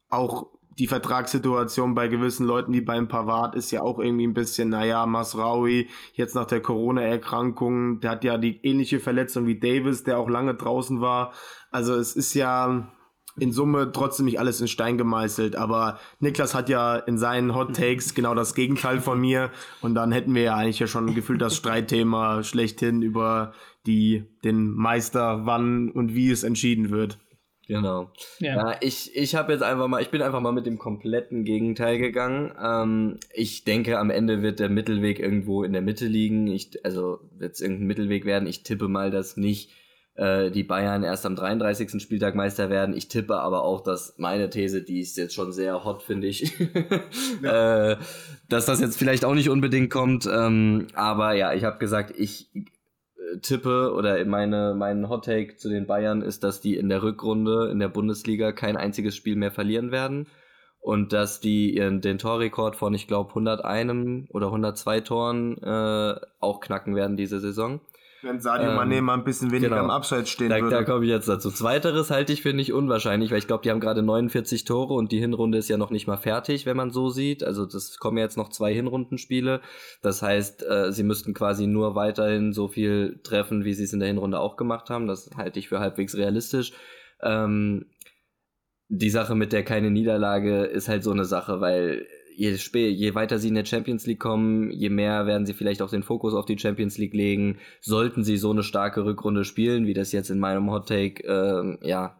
[0.09, 4.69] auch die Vertragssituation bei gewissen Leuten wie beim Pavard ist ja auch irgendwie ein bisschen,
[4.69, 10.19] naja, Masraui, jetzt nach der Corona-Erkrankung, der hat ja die ähnliche Verletzung wie Davis, der
[10.19, 11.33] auch lange draußen war.
[11.71, 12.89] Also es ist ja
[13.39, 17.77] in Summe trotzdem nicht alles in Stein gemeißelt, aber Niklas hat ja in seinen Hot
[17.77, 19.51] Takes genau das Gegenteil von mir
[19.83, 23.53] und dann hätten wir ja eigentlich ja schon gefühlt das Streitthema schlechthin über
[23.87, 27.19] die, den Meister, wann und wie es entschieden wird.
[27.67, 28.11] Genau.
[28.39, 31.45] Ja, ja ich, ich habe jetzt einfach mal, ich bin einfach mal mit dem kompletten
[31.45, 32.53] Gegenteil gegangen.
[32.63, 36.47] Ähm, ich denke, am Ende wird der Mittelweg irgendwo in der Mitte liegen.
[36.47, 38.47] Ich, also wird es irgendein Mittelweg werden.
[38.47, 39.71] Ich tippe mal, dass nicht
[40.17, 42.01] äh, die Bayern erst am 33.
[42.01, 42.97] Spieltag Meister werden.
[42.97, 46.53] Ich tippe aber auch, dass meine These, die ist jetzt schon sehr hot, finde ich,
[47.43, 47.93] ja.
[47.93, 47.97] äh,
[48.49, 50.27] dass das jetzt vielleicht auch nicht unbedingt kommt.
[50.27, 52.49] Ähm, aber ja, ich habe gesagt, ich
[53.43, 57.69] tippe oder meine, mein Hot Take zu den Bayern ist, dass die in der Rückrunde
[57.71, 60.27] in der Bundesliga kein einziges Spiel mehr verlieren werden
[60.81, 66.61] und dass die ihren den Torrekord von ich glaube 101 oder 102 Toren äh, auch
[66.61, 67.81] knacken werden diese Saison.
[68.23, 69.85] Wenn Sadio ähm, Mané mal ein bisschen weniger genau.
[69.85, 70.75] im Abseits stehen da, würde.
[70.75, 71.51] Da komme ich jetzt dazu.
[71.51, 75.13] Zweiteres halte ich für nicht unwahrscheinlich, weil ich glaube, die haben gerade 49 Tore und
[75.13, 77.45] die Hinrunde ist ja noch nicht mal fertig, wenn man so sieht.
[77.45, 79.61] Also das kommen jetzt noch zwei Hinrundenspiele.
[80.03, 84.01] Das heißt, äh, sie müssten quasi nur weiterhin so viel treffen, wie sie es in
[84.01, 85.07] der Hinrunde auch gemacht haben.
[85.07, 86.73] Das halte ich für halbwegs realistisch.
[87.23, 87.87] Ähm,
[88.89, 92.57] die Sache mit der keine Niederlage ist halt so eine Sache, weil je,
[92.91, 96.03] je weiter sie in der Champions League kommen, je mehr werden sie vielleicht auch den
[96.03, 97.59] Fokus auf die Champions League legen.
[97.81, 101.87] Sollten sie so eine starke Rückrunde spielen, wie das jetzt in meinem Hot Take äh,
[101.87, 102.17] ja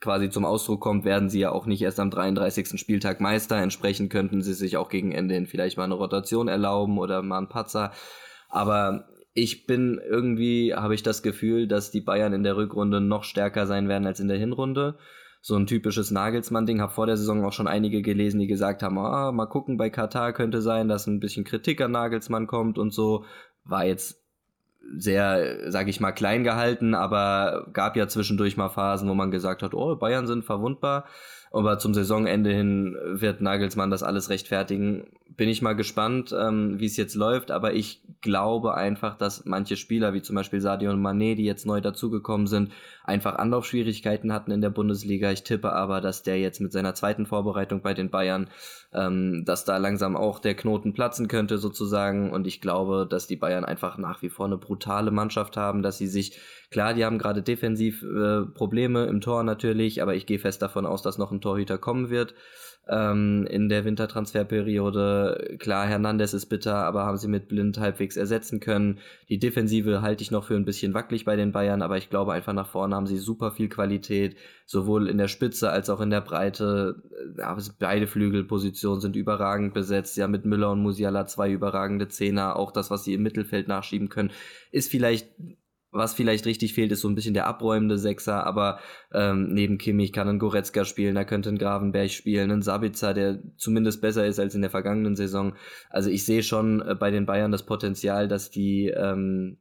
[0.00, 2.80] quasi zum Ausdruck kommt, werden sie ja auch nicht erst am 33.
[2.80, 3.56] Spieltag Meister.
[3.56, 7.38] Entsprechend könnten sie sich auch gegen Ende hin vielleicht mal eine Rotation erlauben oder mal
[7.38, 7.92] einen Patzer.
[8.48, 13.24] Aber ich bin irgendwie, habe ich das Gefühl, dass die Bayern in der Rückrunde noch
[13.24, 14.96] stärker sein werden als in der Hinrunde
[15.46, 16.80] so ein typisches Nagelsmann-Ding.
[16.80, 19.90] Habe vor der Saison auch schon einige gelesen, die gesagt haben, ah, mal gucken, bei
[19.90, 23.24] Katar könnte sein, dass ein bisschen Kritik an Nagelsmann kommt und so.
[23.62, 24.20] War jetzt
[24.96, 29.62] sehr, sage ich mal, klein gehalten, aber gab ja zwischendurch mal Phasen, wo man gesagt
[29.62, 31.04] hat, oh, Bayern sind verwundbar.
[31.52, 35.12] Aber zum Saisonende hin wird Nagelsmann das alles rechtfertigen.
[35.36, 37.50] Bin ich mal gespannt, ähm, wie es jetzt läuft.
[37.50, 41.66] Aber ich glaube einfach, dass manche Spieler, wie zum Beispiel Sadio und Mané, die jetzt
[41.66, 42.72] neu dazugekommen sind,
[43.04, 45.30] einfach Anlaufschwierigkeiten hatten in der Bundesliga.
[45.30, 48.48] Ich tippe aber, dass der jetzt mit seiner zweiten Vorbereitung bei den Bayern,
[48.94, 52.32] ähm, dass da langsam auch der Knoten platzen könnte sozusagen.
[52.32, 55.98] Und ich glaube, dass die Bayern einfach nach wie vor eine brutale Mannschaft haben, dass
[55.98, 56.38] sie sich
[56.70, 60.84] Klar, die haben gerade defensiv äh, Probleme im Tor natürlich, aber ich gehe fest davon
[60.84, 62.34] aus, dass noch ein Torhüter kommen wird
[62.88, 65.56] ähm, in der Wintertransferperiode.
[65.58, 68.98] Klar, Hernandez ist bitter, aber haben sie mit Blind halbwegs ersetzen können.
[69.28, 72.32] Die Defensive halte ich noch für ein bisschen wackelig bei den Bayern, aber ich glaube
[72.32, 76.10] einfach nach vorne haben sie super viel Qualität, sowohl in der Spitze als auch in
[76.10, 77.02] der Breite.
[77.36, 80.16] Ja, beide Flügelpositionen sind überragend besetzt.
[80.16, 82.56] Ja, mit Müller und Musiala zwei überragende Zehner.
[82.56, 84.30] Auch das, was sie im Mittelfeld nachschieben können,
[84.70, 85.28] ist vielleicht
[85.96, 88.78] was vielleicht richtig fehlt, ist so ein bisschen der abräumende Sechser, aber
[89.12, 93.40] ähm, neben Kimmich kann ein Goretzka spielen, da könnte ein Gravenberg spielen, ein Sabitzer, der
[93.56, 95.54] zumindest besser ist als in der vergangenen Saison.
[95.90, 99.58] Also ich sehe schon äh, bei den Bayern das Potenzial, dass die, ähm,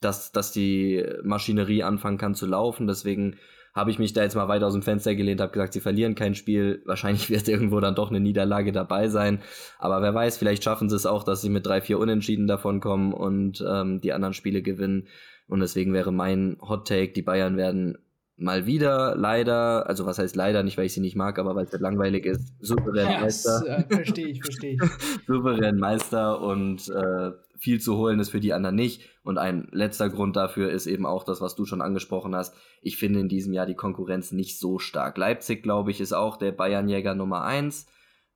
[0.00, 2.86] dass, dass die Maschinerie anfangen kann zu laufen.
[2.86, 3.36] Deswegen
[3.74, 6.14] habe ich mich da jetzt mal weit aus dem Fenster gelehnt, habe gesagt, sie verlieren
[6.14, 6.82] kein Spiel.
[6.86, 9.40] Wahrscheinlich wird irgendwo dann doch eine Niederlage dabei sein.
[9.78, 12.80] Aber wer weiß, vielleicht schaffen sie es auch, dass sie mit drei, vier Unentschieden davon
[12.80, 15.06] kommen und ähm, die anderen Spiele gewinnen.
[15.46, 17.98] Und deswegen wäre mein Hot Take, die Bayern werden
[18.40, 21.66] mal wieder leider, also was heißt leider, nicht weil ich sie nicht mag, aber weil
[21.66, 23.62] es halt langweilig ist, souverän ja, Meister.
[23.66, 24.80] Äh, verstehe ich, verstehe ich.
[25.26, 29.02] souverän Meister und äh, viel zu holen ist für die anderen nicht.
[29.22, 32.54] Und ein letzter Grund dafür ist eben auch das, was du schon angesprochen hast.
[32.80, 35.18] Ich finde in diesem Jahr die Konkurrenz nicht so stark.
[35.18, 37.86] Leipzig, glaube ich, ist auch der Bayernjäger Nummer eins.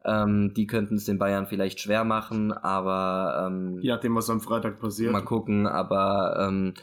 [0.04, 4.42] Ähm, die könnten es den Bayern vielleicht schwer machen, aber ähm, je nachdem, was am
[4.42, 5.12] Freitag passiert.
[5.12, 6.74] Mal gucken, aber ähm,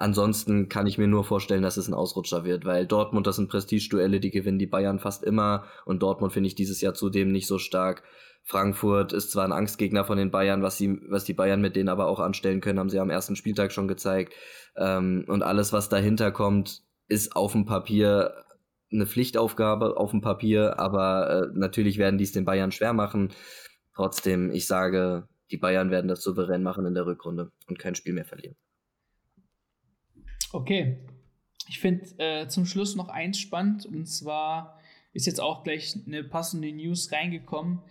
[0.00, 3.50] Ansonsten kann ich mir nur vorstellen, dass es ein Ausrutscher wird, weil Dortmund, das sind
[3.50, 7.48] Prestigeduelle, die gewinnen die Bayern fast immer und Dortmund finde ich dieses Jahr zudem nicht
[7.48, 8.04] so stark.
[8.48, 11.90] Frankfurt ist zwar ein Angstgegner von den Bayern, was, sie, was die Bayern mit denen
[11.90, 14.32] aber auch anstellen können, haben sie am ersten Spieltag schon gezeigt.
[14.74, 18.46] Ähm, und alles, was dahinter kommt, ist auf dem Papier
[18.90, 23.34] eine Pflichtaufgabe, auf dem Papier, aber äh, natürlich werden die es den Bayern schwer machen.
[23.94, 28.14] Trotzdem, ich sage, die Bayern werden das souverän machen in der Rückrunde und kein Spiel
[28.14, 28.56] mehr verlieren.
[30.52, 31.06] Okay.
[31.68, 34.80] Ich finde äh, zum Schluss noch eins spannend und zwar
[35.12, 37.82] ist jetzt auch gleich eine passende News reingekommen.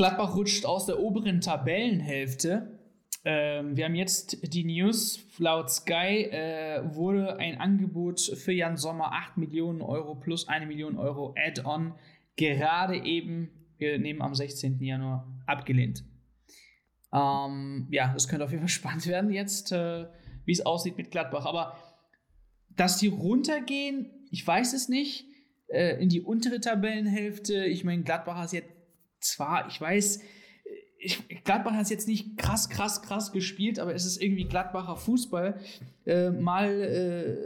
[0.00, 2.78] Gladbach rutscht aus der oberen Tabellenhälfte.
[3.22, 5.20] Ähm, wir haben jetzt die News.
[5.36, 10.96] Laut Sky äh, wurde ein Angebot für Jan Sommer 8 Millionen Euro plus 1 Million
[10.96, 11.92] Euro Add-on
[12.34, 14.82] gerade eben, wir nehmen am 16.
[14.82, 16.02] Januar, abgelehnt.
[17.12, 20.06] Ähm, ja, das könnte auf jeden Fall spannend werden jetzt, äh,
[20.46, 21.44] wie es aussieht mit Gladbach.
[21.44, 21.76] Aber
[22.70, 25.26] dass die runtergehen, ich weiß es nicht,
[25.68, 27.66] äh, in die untere Tabellenhälfte.
[27.66, 28.79] Ich meine, Gladbach hat jetzt
[29.20, 30.20] zwar, ich weiß,
[30.98, 35.58] ich, Gladbach hat jetzt nicht krass, krass, krass gespielt, aber es ist irgendwie Gladbacher Fußball.
[36.04, 37.36] Äh, mal äh,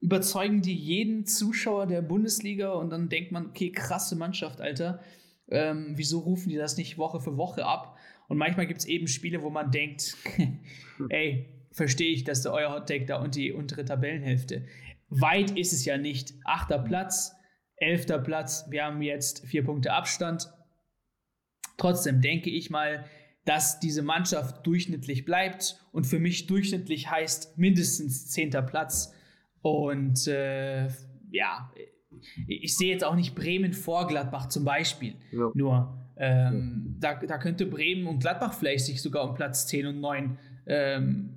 [0.00, 5.00] überzeugen die jeden Zuschauer der Bundesliga und dann denkt man, okay, krasse Mannschaft, Alter.
[5.48, 7.96] Ähm, wieso rufen die das nicht Woche für Woche ab?
[8.28, 10.16] Und manchmal gibt es eben Spiele, wo man denkt,
[11.08, 14.66] ey, verstehe ich, dass der euer Hottake da und die untere Tabellenhälfte.
[15.08, 16.34] Weit ist es ja nicht.
[16.44, 17.34] Achter Platz,
[17.76, 20.48] elfter Platz, wir haben jetzt vier Punkte Abstand.
[21.76, 23.04] Trotzdem denke ich mal,
[23.44, 29.14] dass diese Mannschaft durchschnittlich bleibt und für mich durchschnittlich heißt mindestens zehnter Platz.
[29.62, 30.88] Und äh,
[31.30, 31.70] ja,
[32.46, 35.14] ich sehe jetzt auch nicht Bremen vor Gladbach zum Beispiel.
[35.30, 35.50] Ja.
[35.54, 37.14] Nur ähm, ja.
[37.14, 41.36] da, da könnte Bremen und Gladbach vielleicht sich sogar um Platz 10 und 9 ähm,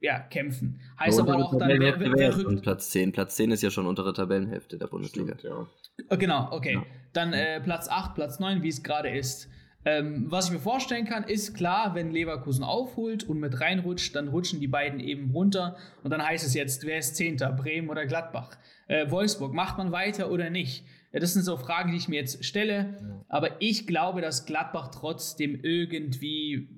[0.00, 0.80] ja, kämpfen.
[0.98, 2.62] Heißt aber auch dann, wer, wer, wer rückt.
[2.62, 3.12] Platz 10.
[3.12, 5.36] Platz 10 ist ja schon untere Tabellenhälfte der Bundesliga.
[5.38, 5.54] Stimmt,
[5.98, 6.14] ja.
[6.14, 6.74] Äh, genau, okay.
[6.74, 6.86] Ja.
[7.12, 9.48] Dann äh, Platz 8, Platz 9, wie es gerade ist.
[9.90, 14.28] Ähm, was ich mir vorstellen kann, ist klar, wenn Leverkusen aufholt und mit reinrutscht, dann
[14.28, 18.04] rutschen die beiden eben runter und dann heißt es jetzt, wer ist Zehnter, Bremen oder
[18.04, 18.58] Gladbach?
[18.86, 20.84] Äh, Wolfsburg, macht man weiter oder nicht?
[21.12, 23.24] Ja, das sind so Fragen, die ich mir jetzt stelle, ja.
[23.30, 26.68] aber ich glaube, dass Gladbach trotzdem irgendwie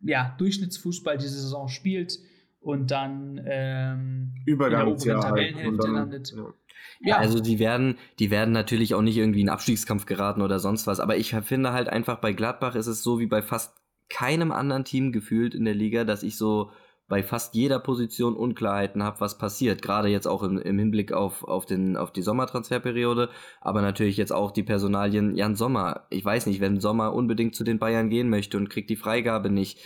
[0.00, 2.18] ja, Durchschnittsfußball diese Saison spielt
[2.58, 6.34] und dann ähm, Übergangsjahr in der oberen Tabellenhälfte halt landet.
[6.36, 6.54] Ja.
[7.00, 7.18] Ja.
[7.18, 11.00] Also die werden, die werden natürlich auch nicht irgendwie in Abstiegskampf geraten oder sonst was.
[11.00, 13.76] Aber ich finde halt einfach bei Gladbach ist es so wie bei fast
[14.08, 16.70] keinem anderen Team gefühlt in der Liga, dass ich so
[17.06, 19.82] bei fast jeder Position Unklarheiten habe, was passiert.
[19.82, 23.28] Gerade jetzt auch im, im Hinblick auf, auf, den, auf die Sommertransferperiode,
[23.60, 26.06] aber natürlich jetzt auch die Personalien Jan Sommer.
[26.08, 29.50] Ich weiß nicht, wenn Sommer unbedingt zu den Bayern gehen möchte und kriegt die Freigabe
[29.50, 29.80] nicht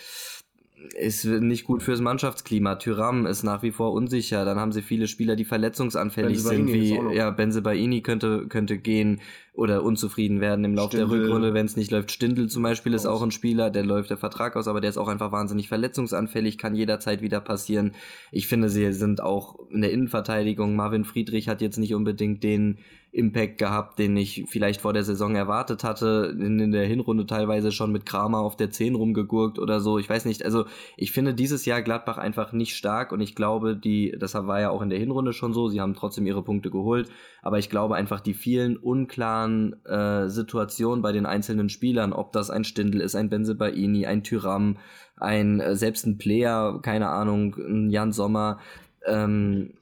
[0.98, 2.76] ist nicht gut fürs Mannschaftsklima.
[2.76, 4.44] Tyram ist nach wie vor unsicher.
[4.44, 9.20] Dann haben sie viele Spieler, die verletzungsanfällig sind, wie ja Benzebaini könnte könnte gehen
[9.58, 12.12] oder unzufrieden werden im Laufe der Rückrunde, wenn es nicht läuft.
[12.12, 14.98] Stindl zum Beispiel ist auch ein Spieler, der läuft der Vertrag aus, aber der ist
[14.98, 17.92] auch einfach wahnsinnig verletzungsanfällig, kann jederzeit wieder passieren.
[18.30, 20.76] Ich finde, sie sind auch in der Innenverteidigung.
[20.76, 22.78] Marvin Friedrich hat jetzt nicht unbedingt den
[23.10, 26.36] Impact gehabt, den ich vielleicht vor der Saison erwartet hatte.
[26.38, 29.98] In, in, der Hinrunde teilweise schon mit Kramer auf der 10 rumgegurkt oder so.
[29.98, 30.44] Ich weiß nicht.
[30.44, 30.66] Also
[30.96, 34.70] ich finde dieses Jahr Gladbach einfach nicht stark und ich glaube, die, das war ja
[34.70, 37.08] auch in der Hinrunde schon so, sie haben trotzdem ihre Punkte geholt,
[37.42, 42.50] aber ich glaube einfach die vielen unklaren äh, Situationen bei den einzelnen Spielern, ob das
[42.50, 44.78] ein Stindel ist, ein Benzebaini, ein Tyram,
[45.16, 48.58] ein äh, selbst ein Player, keine Ahnung, ein Jan Sommer,
[49.06, 49.74] ähm,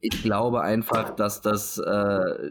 [0.00, 2.50] ich glaube einfach, dass das äh,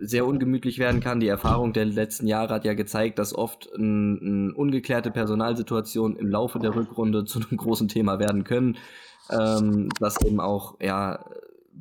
[0.00, 1.20] sehr ungemütlich werden kann.
[1.20, 6.28] Die Erfahrung der letzten Jahre hat ja gezeigt, dass oft eine ein ungeklärte Personalsituation im
[6.28, 8.76] Laufe der Rückrunde zu einem großen Thema werden können.
[9.30, 11.24] Ähm, das eben auch, ja,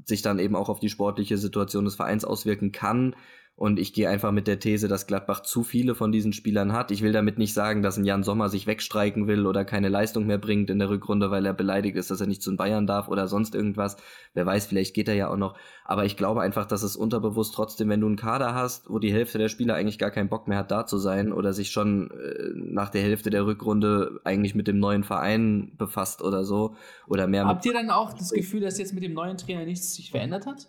[0.05, 3.15] sich dann eben auch auf die sportliche Situation des Vereins auswirken kann.
[3.57, 6.91] Und ich gehe einfach mit der These, dass Gladbach zu viele von diesen Spielern hat.
[6.91, 10.27] Ich will damit nicht sagen, dass ein Jan Sommer sich wegstreiken will oder keine Leistung
[10.27, 12.85] mehr bringt in der Rückrunde, weil er beleidigt ist, dass er nicht zu den Bayern
[12.85, 13.97] darf oder sonst irgendwas.
[14.35, 15.57] Wer weiß, vielleicht geht er ja auch noch.
[15.85, 19.11] Aber ich glaube einfach, dass es unterbewusst trotzdem, wenn du einen Kader hast, wo die
[19.11, 22.11] Hälfte der Spieler eigentlich gar keinen Bock mehr hat, da zu sein oder sich schon
[22.11, 26.75] äh, nach der Hälfte der Rückrunde eigentlich mit dem neuen Verein befasst oder so
[27.07, 27.45] oder mehr.
[27.45, 30.45] Habt ihr dann auch das Gefühl, dass jetzt mit dem neuen Trainer nichts sich verändert
[30.45, 30.67] hat?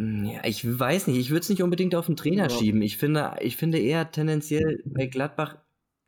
[0.00, 1.18] Ja, ich weiß nicht.
[1.18, 2.50] Ich würde es nicht unbedingt auf den Trainer ja.
[2.50, 2.80] schieben.
[2.82, 5.56] Ich finde, ich finde eher tendenziell bei Gladbach,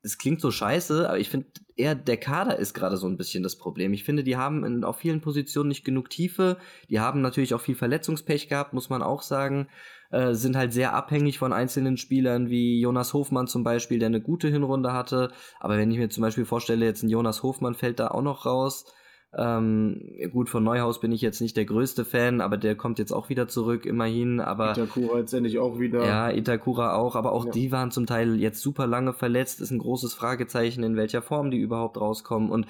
[0.04, 3.44] es klingt so scheiße, aber ich finde eher der Kader ist gerade so ein bisschen
[3.44, 3.92] das Problem.
[3.92, 6.58] Ich finde, die haben in, auf vielen Positionen nicht genug Tiefe.
[6.90, 9.68] Die haben natürlich auch viel Verletzungspech gehabt, muss man auch sagen.
[10.10, 14.20] Äh, sind halt sehr abhängig von einzelnen Spielern wie Jonas Hofmann zum Beispiel, der eine
[14.20, 15.30] gute Hinrunde hatte.
[15.60, 18.44] Aber wenn ich mir zum Beispiel vorstelle, jetzt ein Jonas Hofmann fällt da auch noch
[18.44, 18.86] raus
[19.34, 23.12] Ähm, gut, von Neuhaus bin ich jetzt nicht der größte Fan, aber der kommt jetzt
[23.12, 24.40] auch wieder zurück, immerhin.
[24.40, 26.04] Aber Itakura jetzt endlich auch wieder.
[26.04, 27.50] Ja, Itakura auch, aber auch Ja.
[27.52, 29.60] die waren zum Teil jetzt super lange verletzt.
[29.62, 32.50] Ist ein großes Fragezeichen, in welcher Form die überhaupt rauskommen.
[32.50, 32.66] Und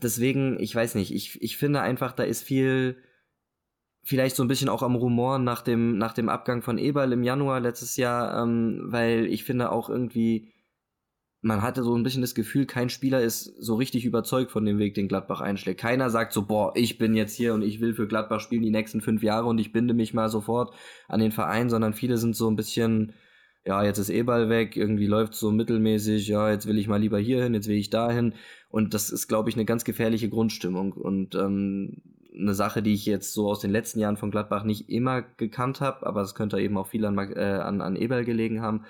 [0.00, 2.96] deswegen, ich weiß nicht, ich, ich finde einfach, da ist viel,
[4.04, 7.24] vielleicht so ein bisschen auch am Rumor nach dem, nach dem Abgang von Eberl im
[7.24, 10.52] Januar letztes Jahr, ähm, weil ich finde auch irgendwie,
[11.48, 14.78] man hatte so ein bisschen das Gefühl, kein Spieler ist so richtig überzeugt von dem
[14.78, 15.80] Weg, den Gladbach einschlägt.
[15.80, 18.70] Keiner sagt so, boah, ich bin jetzt hier und ich will für Gladbach spielen die
[18.70, 20.74] nächsten fünf Jahre und ich binde mich mal sofort
[21.08, 23.14] an den Verein, sondern viele sind so ein bisschen,
[23.64, 27.18] ja, jetzt ist Eberl weg, irgendwie läuft so mittelmäßig, ja, jetzt will ich mal lieber
[27.18, 28.34] hier hin, jetzt will ich dahin.
[28.68, 32.02] Und das ist, glaube ich, eine ganz gefährliche Grundstimmung und ähm,
[32.38, 35.80] eine Sache, die ich jetzt so aus den letzten Jahren von Gladbach nicht immer gekannt
[35.80, 38.84] habe, aber es könnte eben auch viel an, äh, an, an Eberl gelegen haben.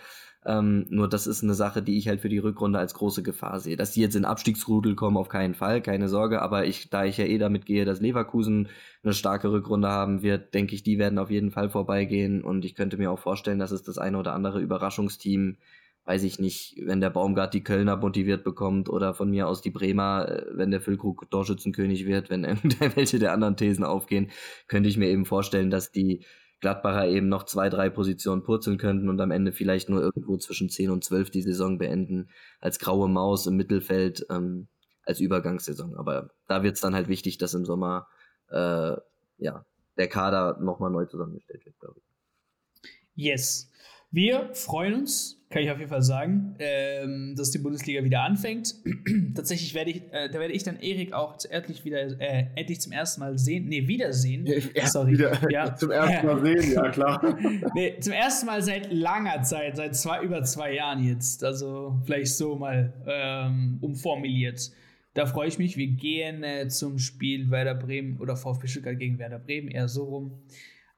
[0.48, 3.60] Ähm, nur das ist eine Sache, die ich halt für die Rückrunde als große Gefahr
[3.60, 3.76] sehe.
[3.76, 6.40] Dass die jetzt in Abstiegsrudel kommen, auf keinen Fall, keine Sorge.
[6.40, 8.68] Aber ich, da ich ja eh damit gehe, dass Leverkusen
[9.02, 12.42] eine starke Rückrunde haben wird, denke ich, die werden auf jeden Fall vorbeigehen.
[12.42, 15.58] Und ich könnte mir auch vorstellen, dass es das eine oder andere Überraschungsteam,
[16.06, 19.70] weiß ich nicht, wenn der Baumgart die Kölner motiviert bekommt oder von mir aus die
[19.70, 24.30] Bremer, äh, wenn der Füllkrug Torschützenkönig wird, wenn irgendwelche der anderen Thesen aufgehen,
[24.66, 26.24] könnte ich mir eben vorstellen, dass die
[26.60, 30.68] Gladbacher eben noch zwei, drei Positionen purzeln könnten und am Ende vielleicht nur irgendwo zwischen
[30.68, 32.30] 10 und 12 die Saison beenden,
[32.60, 34.68] als graue Maus im Mittelfeld, ähm,
[35.04, 35.96] als Übergangssaison.
[35.96, 38.08] Aber da wird es dann halt wichtig, dass im Sommer
[38.50, 38.96] äh,
[39.38, 39.64] ja,
[39.96, 42.90] der Kader nochmal neu zusammengestellt wird, glaube ich.
[43.14, 43.70] Yes.
[44.10, 48.74] Wir freuen uns, kann ich auf jeden Fall sagen, ähm, dass die Bundesliga wieder anfängt.
[49.34, 52.92] Tatsächlich werde ich, äh, da werde ich dann Erik auch endlich wieder, äh, endlich zum
[52.92, 54.46] ersten Mal sehen, nee, wiedersehen.
[54.84, 55.12] Sorry.
[55.12, 55.74] Wieder Ja.
[55.76, 57.38] zum ersten Mal sehen, ja klar.
[57.74, 61.44] Nee, zum ersten Mal seit langer Zeit, seit zwei, über zwei Jahren jetzt.
[61.44, 64.70] Also vielleicht so mal ähm, umformuliert.
[65.12, 65.76] Da freue ich mich.
[65.76, 70.04] Wir gehen äh, zum Spiel Werder Bremen oder VfB Stuttgart gegen Werder Bremen, eher so
[70.04, 70.42] rum.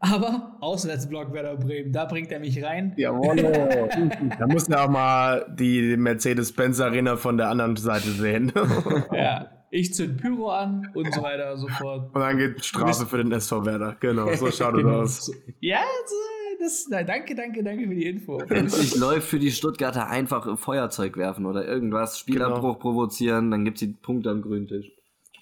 [0.03, 2.95] Aber Auswärtsblock Werder Bremen, da bringt er mich rein.
[2.97, 3.37] Jawohl.
[4.39, 8.51] da muss ja auch mal die Mercedes-Benz Arena von der anderen Seite sehen.
[9.13, 12.15] Ja, ich zünd Pyro an und so weiter und so fort.
[12.15, 13.97] Und dann geht Strafe für den SV Werder.
[14.01, 15.01] Genau, so schaut es Genau.
[15.01, 15.31] aus.
[15.61, 16.15] Ja, so,
[16.65, 18.43] das, na, danke, danke, danke für die Info.
[18.43, 23.89] Ich läuft für die Stuttgarter einfach Feuerzeug werfen oder irgendwas, Spielabbruch provozieren, dann gibt's die
[23.89, 24.91] Punkte am grünen Tisch.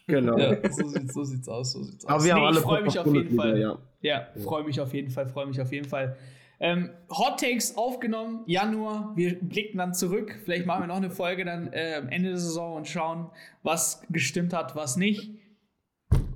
[0.08, 0.36] Genau.
[0.38, 2.10] Ja, so, sieht, so sieht's aus, so sieht's aus.
[2.10, 3.60] Aber wir haben Nee, alle ich freue mich auf jeden Fall.
[3.60, 3.78] ja.
[4.00, 6.16] Ja, freue mich auf jeden Fall, freue mich auf jeden Fall.
[6.60, 9.12] Ähm, Hot Takes aufgenommen, Januar.
[9.16, 10.34] Wir blicken dann zurück.
[10.44, 13.30] Vielleicht machen wir noch eine Folge dann äh, am Ende der Saison und schauen,
[13.62, 15.30] was gestimmt hat, was nicht.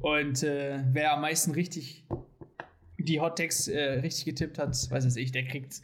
[0.00, 2.04] Und äh, wer am meisten richtig
[2.98, 5.80] die Hot Takes äh, richtig getippt hat, weiß es ich, der kriegt,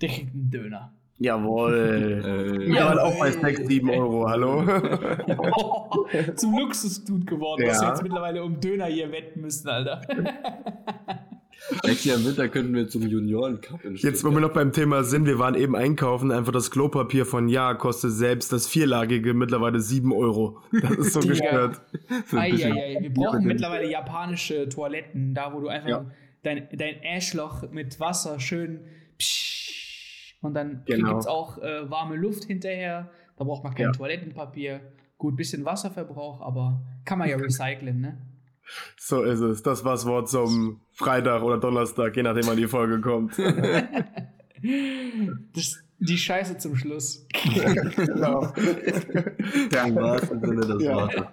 [0.00, 0.92] der kriegt einen Döner.
[1.18, 2.22] Jawohl.
[2.24, 3.00] Äh, Ja, Jawohl.
[3.00, 4.64] auch bei 6, 7 Euro, hallo?
[6.36, 7.92] Zum Luxusdude geworden, dass wir Ja.
[7.94, 10.00] jetzt mittlerweile um Döner hier wetten müssen, Alter.
[11.86, 15.24] Nächstes Jahr im Winter könnten wir zum Junioren-Cup Jetzt, wo wir noch beim Thema sind,
[15.24, 20.12] wir waren eben einkaufen, einfach das Klopapier von Ja kostet selbst das vierlagige mittlerweile 7
[20.12, 20.58] Euro.
[20.82, 21.80] Das ist so gestört.
[22.32, 26.04] Eieiei, wir brauchen mittlerweile japanische Toiletten, da wo du einfach Ja.
[26.42, 28.80] dein, dein Arschloch mit Wasser schön
[29.18, 29.63] psch,
[30.44, 31.08] und dann Genau.
[31.08, 33.10] gibt es auch äh, warme Luft hinterher.
[33.36, 33.92] Da braucht man kein Ja.
[33.92, 34.80] Toilettenpapier.
[35.18, 38.18] Gut, bisschen Wasserverbrauch, aber kann man ja recyceln, ne?
[38.96, 39.62] So ist es.
[39.62, 43.34] Das war's Wort zum Freitag oder Donnerstag, je nachdem wann die Folge kommt.
[45.54, 47.26] Das, die Scheiße zum Schluss.
[47.96, 48.50] genau.
[48.56, 50.94] Im wahrsten Sinne des Ja.
[50.94, 51.24] Wortes.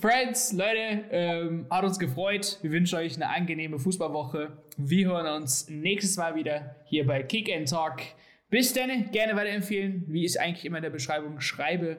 [0.00, 2.58] Friends, Leute, ähm, hat uns gefreut.
[2.60, 4.56] Wir wünschen euch eine angenehme Fußballwoche.
[4.76, 8.02] Wir hören uns nächstes Mal wieder hier bei Kick and Talk.
[8.50, 11.98] Bis dann, gerne weiterempfehlen, wie ich eigentlich immer in der Beschreibung schreibe,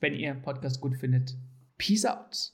[0.00, 1.34] wenn ihr den Podcast gut findet.
[1.76, 2.52] Peace out.